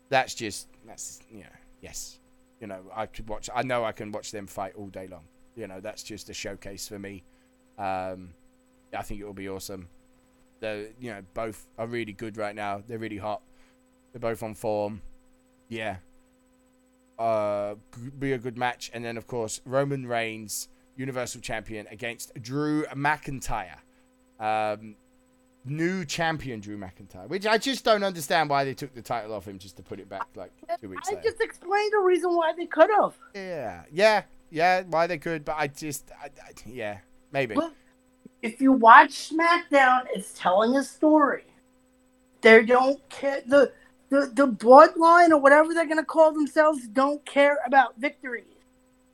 [0.10, 2.20] That's just, that's, you know, yes.
[2.60, 5.24] You know, I could watch, I know I can watch them fight all day long.
[5.56, 7.24] You know, that's just a showcase for me.
[7.78, 8.34] Um,
[8.98, 9.90] I think it will be awesome.
[10.60, 12.82] They're, you know, both are really good right now.
[12.88, 13.42] They're really hot.
[14.12, 15.02] They're both on form.
[15.68, 15.98] Yeah.
[17.20, 17.76] Uh,
[18.18, 18.92] be a good match.
[18.94, 23.80] And then, of course, Roman Reigns, Universal Champion, against Drew McIntyre.
[24.40, 24.96] Um,
[25.66, 29.48] new champion Drew McIntyre, which I just don't understand why they took the title off
[29.48, 30.52] him just to put it back like
[30.82, 31.30] two weeks I later.
[31.30, 33.14] just explained the reason why they could have.
[33.34, 34.84] Yeah, yeah, yeah.
[34.90, 36.98] Why they could, but I just, I, I, yeah,
[37.32, 37.56] maybe.
[37.56, 37.74] Well,
[38.42, 41.46] if you watch SmackDown, it's telling a story.
[42.42, 43.72] They don't care the
[44.10, 48.44] the the bloodline or whatever they're gonna call themselves don't care about victories.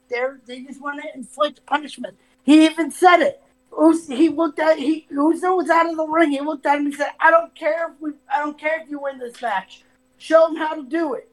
[0.10, 2.18] They're they just want to inflict punishment.
[2.44, 3.44] He even said it.
[3.78, 6.32] Us- He looked at he Uso was out of the ring.
[6.32, 6.88] He looked at him.
[6.88, 9.84] He said, "I don't care if we I don't care if you win this match.
[10.18, 11.32] Show him how to do it."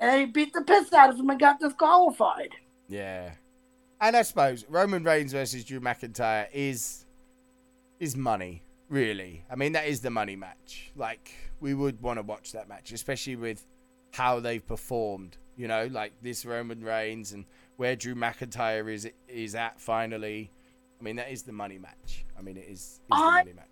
[0.00, 2.50] And he beat the piss out of him and got disqualified.
[2.88, 3.32] Yeah,
[4.00, 7.04] and I suppose Roman Reigns versus Drew McIntyre is
[8.00, 9.44] is money, really.
[9.50, 10.92] I mean, that is the money match.
[10.96, 13.66] Like we would want to watch that match, especially with
[14.12, 15.36] how they've performed.
[15.56, 17.44] You know, like this Roman Reigns and
[17.76, 20.50] where Drew McIntyre is is at finally.
[21.00, 22.24] I mean, that is the money match.
[22.38, 23.64] I mean, it is, is the I- money match.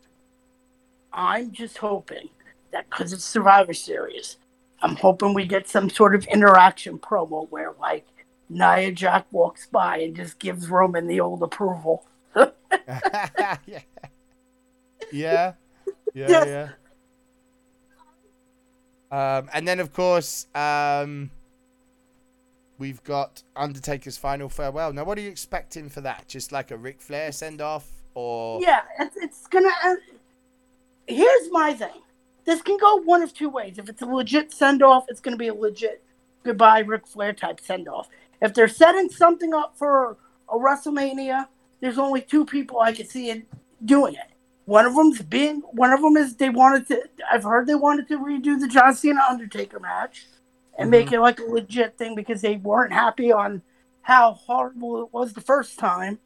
[1.13, 2.29] I'm just hoping
[2.73, 4.37] that because it's Survivor Series,
[4.83, 8.07] I'm hoping we get some sort of interaction promo where, like,
[8.51, 12.07] Nia Jack walks by and just gives Roman the old approval.
[12.37, 13.57] yeah.
[13.67, 13.79] Yeah.
[15.13, 15.53] Yeah.
[16.15, 16.47] Yes.
[16.47, 16.69] Yeah.
[19.11, 21.31] Um, and then, of course, um,
[22.79, 24.93] we've got Undertaker's final farewell.
[24.93, 26.29] Now, what are you expecting for that?
[26.29, 29.71] Just like a Ric Flair send off, or Yeah, it's, it's gonna.
[29.83, 29.97] Uh,
[31.07, 32.03] here's my thing.
[32.45, 33.79] This can go one of two ways.
[33.79, 36.03] If it's a legit send off, it's gonna be a legit
[36.45, 38.09] goodbye Ric Flair type send off.
[38.41, 40.17] If they're setting something up for
[40.49, 41.49] a WrestleMania,
[41.81, 43.45] there's only two people I can see it
[43.85, 44.31] doing it.
[44.67, 45.63] One of them's being.
[45.73, 47.03] One of them is they wanted to.
[47.31, 50.27] I've heard they wanted to redo the John Cena Undertaker match
[50.79, 53.63] and make it like a legit thing because they weren't happy on
[54.03, 56.19] how horrible it was the first time.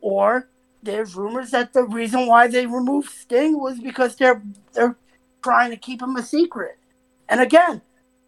[0.00, 0.48] Or
[0.82, 4.96] there's rumors that the reason why they removed Sting was because they're they're
[5.42, 6.78] trying to keep him a secret.
[7.28, 7.82] And again,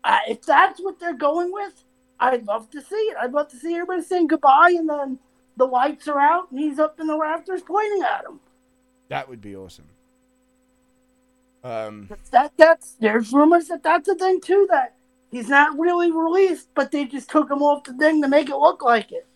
[0.05, 1.85] uh, if that's what they're going with,
[2.21, 3.17] I'd love to see it.
[3.21, 5.19] I'd love to see everybody saying goodbye, and then
[5.57, 8.41] the lights are out, and he's up in the rafters pointing at him.
[9.09, 9.89] that would be awesome.
[11.65, 14.67] Um, That that's there's rumors that that's a thing too.
[14.71, 14.95] That
[15.33, 18.57] he's not really released, but they just took him off the thing to make it
[18.57, 19.27] look like it.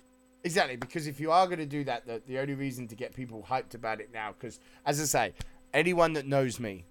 [0.45, 3.13] Exactly, because if you are going to do that, the, the only reason to get
[3.13, 5.35] people hyped about it now, because as I say,
[5.75, 6.85] anyone that knows me,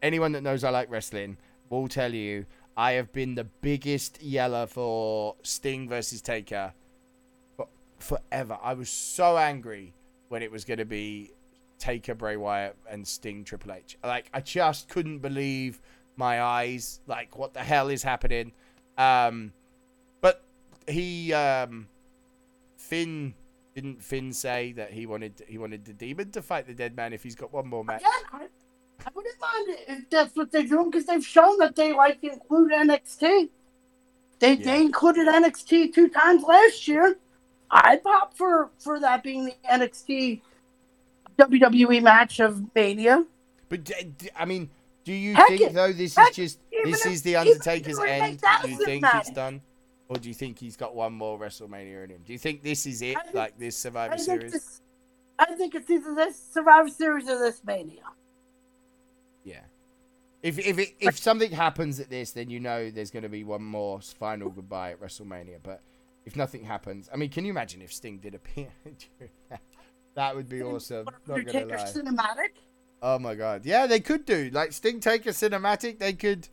[0.00, 1.36] anyone that knows I like wrestling,
[1.70, 6.72] will tell you I have been the biggest yeller for Sting versus Taker
[7.56, 7.66] for
[7.98, 8.58] forever.
[8.62, 9.94] I was so angry
[10.28, 11.32] when it was going to be
[11.78, 13.98] Taker, Bray Wyatt, and Sting Triple H.
[14.04, 15.80] Like, I just couldn't believe
[16.16, 17.00] my eyes.
[17.06, 18.52] Like, what the hell is happening?
[18.98, 19.52] Um,
[20.20, 20.42] but
[20.88, 21.32] he.
[21.32, 21.88] Um,
[22.76, 23.34] Finn
[23.74, 27.12] didn't Finn say that he wanted he wanted the demon to fight the dead man
[27.12, 28.02] if he's got one more match?
[28.02, 28.44] Yeah, I,
[29.06, 32.32] I wouldn't mind if that's what they're doing because they've shown that they like to
[32.32, 33.48] include NXT.
[34.38, 34.64] They Yeah.
[34.64, 37.18] they included NXT two times last year.
[37.70, 40.42] I'd pop for for that being the NXT
[41.38, 43.24] WWE match of Mania.
[43.68, 43.90] But
[44.36, 44.70] I mean,
[45.04, 48.06] do you Heck think it- though this is just this is the Undertaker's they were
[48.06, 48.62] to make end?
[48.62, 49.60] Do you think he's done,
[50.08, 52.22] or do you think he's got one more WrestleMania in him?
[52.26, 54.52] Do you think this is it, think- like this Survivor I Series?
[54.52, 54.80] this,
[55.38, 58.02] I think it's either this Survivor Series or this Mania.
[59.44, 59.60] Yeah.
[60.42, 63.44] If if it, if something happens at this, then you know there's going to be
[63.44, 65.58] one more final goodbye at WrestleMania.
[65.62, 65.80] But
[66.26, 68.68] if nothing happens, I mean, can you imagine if Sting did appear?
[69.50, 69.60] that?
[70.14, 71.06] that would be awesome.
[71.06, 71.84] Not gonna Undertaker lie.
[71.84, 72.50] cinematic.
[73.02, 73.64] Oh my god.
[73.66, 75.98] Yeah, they could do like Sting take a cinematic.
[75.98, 76.48] They could,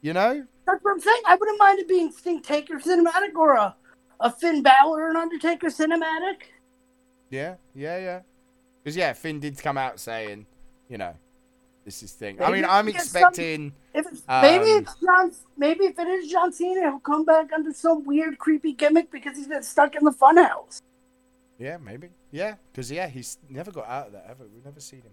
[0.00, 0.46] you know.
[0.66, 1.22] That's what I'm saying.
[1.26, 3.76] I wouldn't mind it being Sting Taker cinematic or a,
[4.20, 6.36] a Finn Balor and Undertaker cinematic.
[7.30, 8.20] Yeah, yeah, yeah.
[8.82, 10.46] Because yeah, Finn did come out saying,
[10.88, 11.14] you know,
[11.84, 12.42] this is thing.
[12.42, 13.72] I mean, I'm get some- expecting.
[13.94, 17.52] If it's, maybe Um, it's John, maybe if it is John Cena, he'll come back
[17.54, 20.80] under some weird, creepy gimmick because he's been stuck in the funhouse.
[21.58, 22.08] Yeah, maybe.
[22.30, 24.44] Yeah, because yeah, he's never got out of that ever.
[24.52, 25.12] We've never seen him.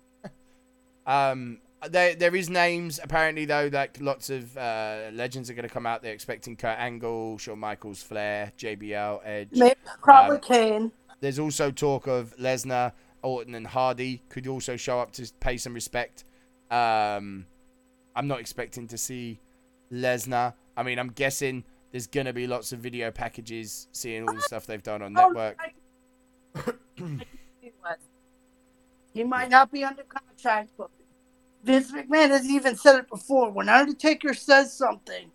[1.05, 3.69] Um, there there is names apparently though.
[3.71, 6.01] Like lots of uh, legends are going to come out.
[6.01, 9.49] They're expecting Kurt Angle, Shawn Michaels, Flair, JBL, Edge.
[9.51, 10.91] Maybe probably Um, Kane.
[11.19, 12.91] There's also talk of Lesnar,
[13.21, 16.25] Orton, and Hardy could also show up to pay some respect.
[16.71, 17.45] Um,
[18.15, 19.39] I'm not expecting to see
[19.91, 20.53] Lesnar.
[20.75, 24.65] I mean, I'm guessing there's gonna be lots of video packages, seeing all the stuff
[24.65, 25.57] they've done on Oh, network.
[29.13, 30.89] He might not be under contract, but
[31.63, 33.51] Vince McMahon has even said it before.
[33.51, 35.31] When Undertaker says something,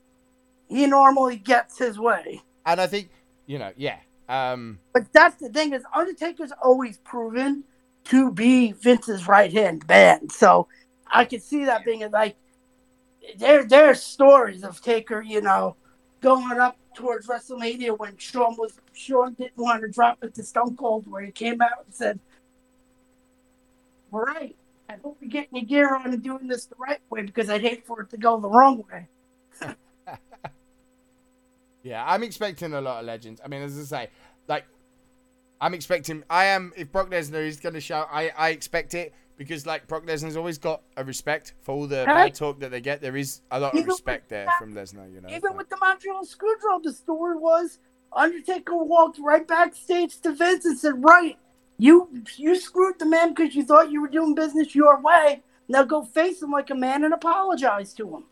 [0.68, 2.42] he normally gets his way.
[2.66, 3.10] And I think,
[3.46, 3.98] you know, yeah.
[4.28, 7.64] Um, But that's the thing is Undertaker's always proven
[8.04, 10.28] to be Vince's right hand man.
[10.28, 10.68] So
[11.06, 12.36] I could see that being like
[13.38, 15.76] there there are stories of Taker, you know,
[16.20, 20.76] going up towards WrestleMania when Shawn was Shawn didn't want to drop it to Stone
[20.76, 22.20] Cold where he came out and said,
[24.12, 24.56] All right,
[24.88, 27.60] I hope you're getting your gear on and doing this the right way because I'd
[27.60, 29.08] hate for it to go the wrong way.
[31.82, 33.40] yeah, I'm expecting a lot of legends.
[33.44, 34.10] I mean, as I say,
[34.46, 34.64] like,
[35.60, 36.24] I'm expecting.
[36.30, 36.72] I am.
[36.76, 40.36] If Brock Lesnar is going to show, I I expect it because like Brock Lesnar's
[40.36, 43.00] always got a respect for all the bad talk that they get.
[43.00, 45.12] There is a lot of respect there that- from Lesnar.
[45.12, 45.28] You know.
[45.28, 47.78] Even with the Montreal Screwjob, the story was
[48.12, 51.38] Undertaker walked right backstage to Vince and said, "Right,
[51.78, 55.42] you you screwed the man because you thought you were doing business your way.
[55.68, 58.24] Now go face him like a man and apologize to him."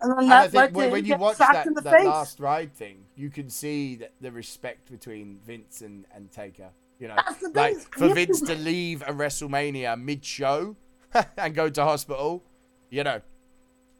[0.00, 2.06] And then And that led when, to when you watch that, in the that face.
[2.06, 6.68] last ride thing, you can see that the respect between Vince and, and Taker.
[7.00, 10.76] You know, That's the like thing, for Vince to leave a WrestleMania mid-show
[11.36, 12.42] and go to hospital,
[12.90, 13.20] you know,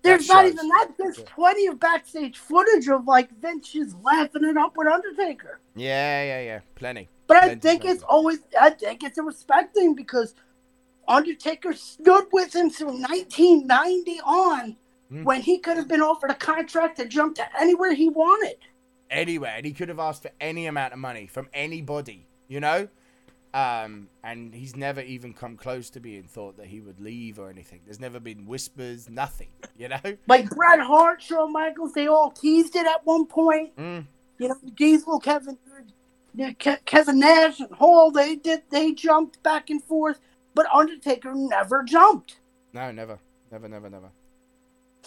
[0.03, 0.53] There's not shows.
[0.55, 0.89] even that.
[0.99, 1.25] There's Yeah.
[1.35, 5.59] plenty of backstage footage of like Vince just laughing it up with Undertaker.
[5.75, 7.09] yeah, yeah, yeah, plenty.
[7.29, 10.35] But I think it's always I think it's a respect thing because
[11.07, 14.77] Undertaker stood with him from 1990 on
[15.11, 15.25] Hmm.
[15.25, 18.57] when he could have been offered a contract to jump to anywhere he wanted.
[19.11, 22.89] anywhere, and he could have asked for any amount of money from anybody, you know.
[23.55, 27.49] Um, and he's never even come close to being thought that he would leave or
[27.49, 27.81] anything.
[27.87, 29.49] There's never been whispers, nothing,
[29.79, 29.97] you know.
[30.27, 33.75] Like Bret Hart, Shawn Michaels, they all teased it at one point.
[33.77, 34.05] Mm.
[34.37, 35.57] You know, Diesel, Kevin,
[36.59, 40.21] Ke- Kevin Nash, and Hall, they did they jumped back and forth,
[40.55, 42.41] but Undertaker never jumped.
[42.73, 43.19] No, never,
[43.51, 44.11] never, never, never.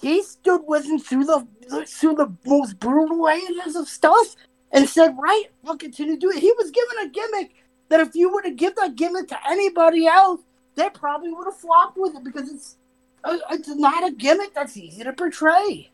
[0.01, 1.47] he stood with him through the
[1.87, 4.35] through the most brutal ages of stuff
[4.71, 7.53] and said, "Right, I'll continue to do it." He was given a gimmick
[7.89, 10.41] that if you were to give that gimmick to anybody else,
[10.75, 12.77] they probably would have flopped with it because it's
[13.23, 15.91] uh, it's not a gimmick that's easy to portray.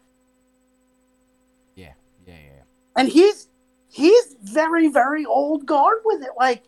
[1.76, 1.94] Yeah,
[2.26, 2.64] yeah, yeah.
[2.96, 3.50] And he's
[3.98, 6.30] he's very very old guard with it.
[6.38, 6.64] Like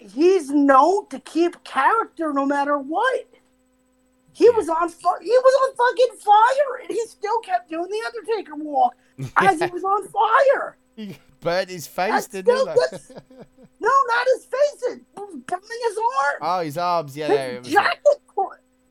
[0.00, 3.26] he's known to keep character no matter what.
[4.34, 8.02] He was on fu- he was on fucking fire, and he still kept doing the
[8.06, 8.94] Undertaker walk
[9.36, 10.76] as he was on fire.
[10.96, 12.62] He burnt his face, didn't he?
[12.62, 12.78] Like-
[13.78, 14.82] No, not his face.
[14.94, 16.38] It was burning his arm.
[16.40, 17.16] oh, his arms.
[17.16, 17.72] Yeah, there it his was.
[17.72, 18.00] jacket,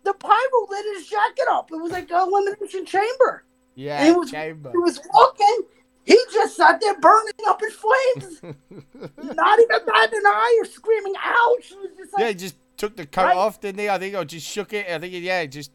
[0.03, 1.71] the pyro lit his jacket up.
[1.71, 3.43] It was like a elimination chamber.
[3.75, 4.69] Yeah, He was- chamber.
[4.71, 5.59] He was walking.
[6.05, 8.41] He just sat there burning up in flames.
[8.43, 11.73] not even batting an eye or screaming ouch.
[11.97, 13.89] Just yeah, he just took the coat off, didn't he?
[13.89, 14.87] I think, or just shook it.
[14.89, 15.71] I think, yeah, just.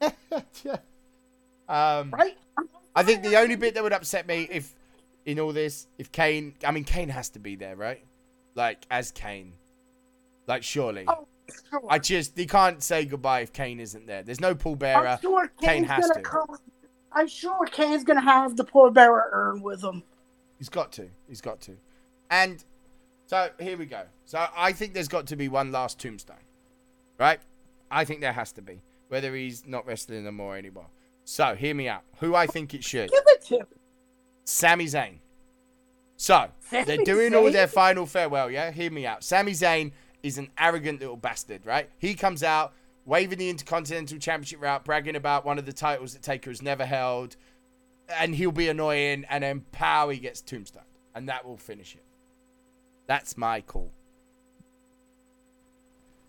[0.00, 0.76] yeah.
[1.68, 2.36] Um, right?
[2.94, 4.74] I think the only bit that would upset me if,
[5.24, 8.04] in all this, if Kane, I mean, Kane has to be there, right?
[8.54, 9.54] Like as Kane,
[10.46, 11.06] like surely.
[11.08, 11.26] Oh,
[11.70, 11.80] sure.
[11.88, 14.22] I just he can't say goodbye if Kane isn't there.
[14.22, 15.08] There's no Paul Bearer.
[15.08, 16.20] I'm sure Kane has to.
[16.20, 16.58] come.
[17.14, 20.02] I'm sure Kane's gonna have the Paul Bearer urn with him.
[20.58, 21.08] He's got to.
[21.28, 21.76] He's got to.
[22.30, 22.64] And
[23.26, 24.02] so here we go.
[24.24, 26.36] So I think there's got to be one last tombstone.
[27.18, 27.40] Right?
[27.90, 28.80] I think there has to be.
[29.08, 30.86] Whether he's not wrestling no more anymore.
[31.24, 32.02] So hear me out.
[32.20, 33.10] Who I think it should.
[33.10, 33.66] Give it to him.
[34.44, 35.18] Sami Zayn.
[36.16, 38.70] So they're doing all their final farewell, yeah?
[38.70, 39.24] Hear me out.
[39.24, 39.92] Sami Zayn
[40.22, 41.90] is an arrogant little bastard, right?
[41.98, 42.72] He comes out
[43.04, 46.86] waving the Intercontinental Championship route, bragging about one of the titles that Taker has never
[46.86, 47.36] held,
[48.08, 50.82] and he'll be annoying, and then pow, he gets tombstone,
[51.14, 52.04] and that will finish it.
[53.06, 53.92] That's my call.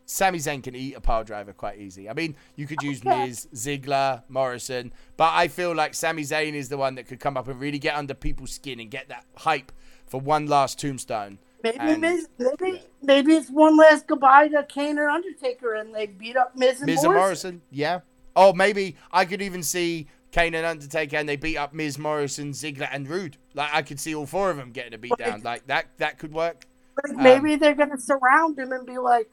[0.06, 2.10] Sami Zayn can eat a pile driver quite easy.
[2.10, 3.26] I mean, you could use Okay.
[3.26, 7.38] Miz, Ziggler, Morrison, but I feel like Sami Zayn is the one that could come
[7.38, 9.72] up and really get under people's skin and get that hype
[10.06, 11.40] for one last tombstone.
[11.64, 16.08] Maybe, And- Miz, maybe, maybe it's one last goodbye to Kane or Undertaker, and they
[16.08, 17.06] beat up Miz and Miz Morrison.
[17.06, 18.00] and Morrison, yeah.
[18.36, 22.52] Oh, maybe I could even see Kane and Undertaker, and they beat up Miz, Morrison,
[22.52, 23.38] Ziggler, and Roode.
[23.54, 25.42] Like I could see all four of them getting a beat down.
[25.42, 26.66] Like that, that could work.
[27.02, 29.30] Like, Um, maybe they're gonna surround him and be like,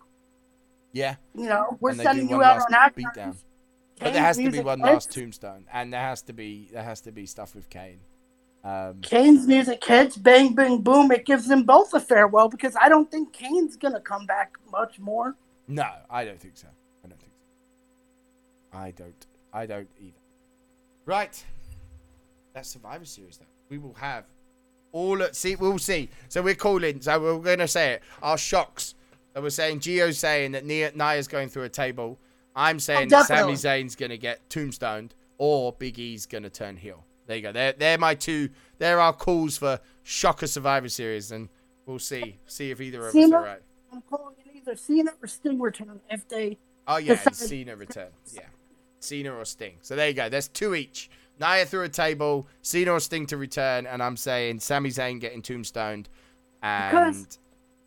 [0.93, 3.05] Yeah, you know, we're sending you out on action.
[3.05, 3.37] beatdown.
[3.99, 7.01] but there has to be one last tombstone, and there has to be there has
[7.03, 8.01] to be stuff with Kane.
[8.63, 11.11] Um, Kane's music hits, bang, bang, boom.
[11.13, 14.99] It gives them both a farewell because I don't think Kane's gonna come back much
[14.99, 15.35] more.
[15.67, 16.69] no, I don't think so.
[17.05, 17.33] I don't think
[18.73, 18.79] so.
[18.79, 19.27] I don't.
[19.53, 20.19] I don't either.
[21.07, 21.45] Right.
[22.53, 23.47] That's Survivor Series, though.
[23.69, 24.25] We will have
[24.93, 25.23] all.
[25.23, 26.09] At, see, we'll see.
[26.29, 27.01] So we're calling.
[27.01, 28.03] So we're going to say it.
[28.23, 28.95] Our shocks.
[29.35, 32.19] So we're saying Gio's saying that Nia, Nia's going through a table.
[32.55, 33.53] I'm saying that Sami.
[33.55, 37.05] Zayn's going to get tombstoned or Big E's going to turn heel.
[37.31, 37.53] There you go.
[37.53, 38.49] They're, they're my two.
[38.79, 41.49] There are calls for shocker Survivor Series, and
[41.87, 42.41] we'll see.
[42.47, 43.63] See if either of us are right.
[43.93, 46.59] I'm calling it either Cena or Sting return if they.
[46.89, 48.09] Oh yeah, Decide- Cena return.
[48.33, 48.47] Yeah,
[48.99, 49.75] Cena or Sting.
[49.81, 50.29] So there you go.
[50.29, 51.09] There's two each.
[51.41, 55.41] Nia through a table, Cena or Sting to return, and I'm saying Sami Zayn getting
[55.41, 56.09] tombstoned.
[56.65, 57.39] And Because-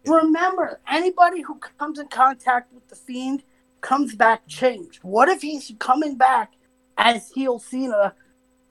[0.05, 3.43] Remember, anybody who comes in contact with the Fiend
[3.81, 4.99] comes back changed.
[5.03, 6.53] What if he's coming back
[6.97, 8.13] as heel Cena?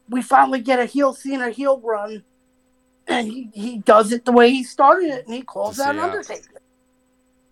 [0.09, 2.25] We finally get a heel Cena heel run,
[3.07, 5.99] and he, he does it the way he started it, and he calls out.
[5.99, 6.61] Undertaker.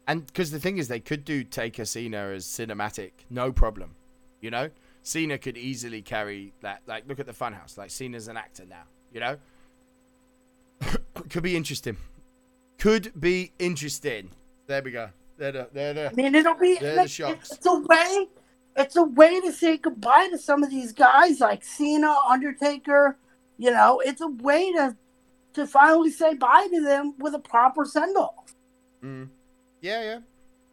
[0.07, 3.95] and because the thing is, they could do Taker Cena as cinematic, no problem.
[4.41, 4.71] You know,
[5.03, 6.83] Cena could easily carry that.
[6.87, 7.77] Like, look at the Funhouse.
[7.79, 8.83] Like Cena's an actor now.
[9.13, 9.37] You know,
[11.29, 11.97] could be interesting.
[12.79, 14.31] Could be interesting.
[14.67, 15.11] There we go.
[15.37, 17.53] There, the, there, the, I mean, it'll be They're the shocks.
[17.53, 18.29] it's a way.
[18.77, 23.19] It's a way to say goodbye to some of these guys like Cena, Undertaker.
[23.59, 24.97] You know, it's a way to
[25.55, 28.55] to finally say bye to them with a proper send off.
[29.03, 29.29] Mm.
[29.81, 30.19] Yeah, yeah,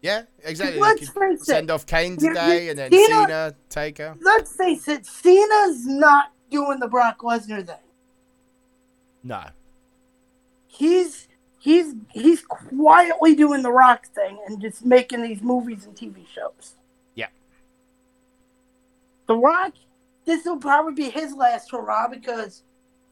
[0.02, 0.22] yeah.
[0.44, 0.80] Exactly.
[0.80, 1.74] Let's face send it.
[1.74, 4.16] off Kane today, you- and then Cena- Cena, Taker.
[4.22, 7.76] Let's face it, Cena's not doing the Brock Lesnar thing.
[9.24, 9.44] No.
[10.68, 11.28] He's
[11.60, 16.76] he's he's quietly doing the Rock thing and just making these movies and TV shows.
[19.28, 19.74] The Rock,
[20.26, 22.64] this will probably be his last hurrah because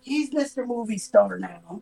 [0.02, 0.66] he's Mr.
[0.66, 1.82] Movie Star now.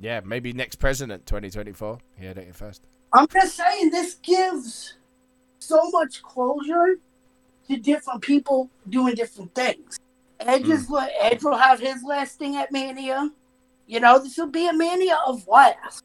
[0.00, 1.98] Yeah, maybe next president, 2024.
[2.18, 2.82] He had it first.
[3.12, 4.94] I'm just saying this gives
[5.60, 6.98] so much closure
[7.68, 9.98] to different people doing different things.
[10.40, 11.08] Edge is Mm.
[11.20, 13.30] Edge will have his last thing at Mania.
[13.86, 16.02] You know, this will be a Mania of last.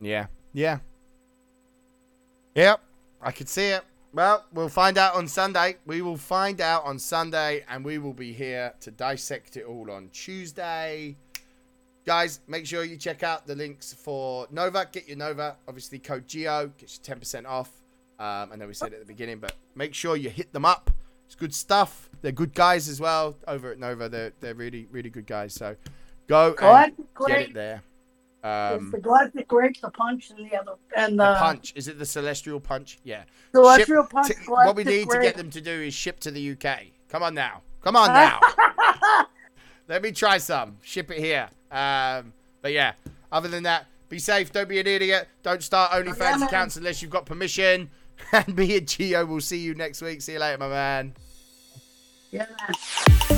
[0.00, 0.26] Yeah.
[0.52, 0.78] Yeah.
[2.54, 2.80] Yep.
[3.20, 3.84] I could see it.
[4.12, 5.76] Well, we'll find out on Sunday.
[5.86, 9.88] We will find out on Sunday, and we will be here to dissect it all
[9.88, 11.16] on Tuesday.
[12.04, 14.88] Guys, make sure you check out the links for Nova.
[14.90, 15.56] Get your Nova.
[15.68, 17.70] Obviously, code GEO gets you 10% off.
[18.18, 20.90] Um, I know we said at the beginning, but make sure you hit them up.
[21.26, 22.10] It's good stuff.
[22.20, 24.08] They're good guys as well over at Nova.
[24.08, 25.54] They're, they're really, really good guys.
[25.54, 25.76] So
[26.26, 26.96] go and
[27.28, 27.82] get it there.
[28.42, 31.88] It's Um, the Galactic Grape, the Punch, and the other, and the the, punch is
[31.88, 32.98] it the celestial punch?
[33.04, 33.24] Yeah.
[33.52, 34.28] Celestial Ship Punch.
[34.28, 36.86] to- what we need to get them to do is ship to the UK.
[37.08, 37.62] Come on now.
[37.82, 38.40] Come on now.
[39.88, 40.78] Let me try some.
[40.82, 41.48] Ship it here.
[41.70, 42.32] Um,
[42.62, 42.92] but yeah,
[43.32, 44.52] other than that, be safe.
[44.52, 45.28] Don't be an idiot.
[45.42, 47.90] Don't start OnlyFans Yeah, accounts unless you've got permission.
[48.32, 50.20] And me and Gio will see you next week.
[50.20, 51.14] See you later, my man.
[52.30, 52.46] Yeah,
[53.30, 53.36] man.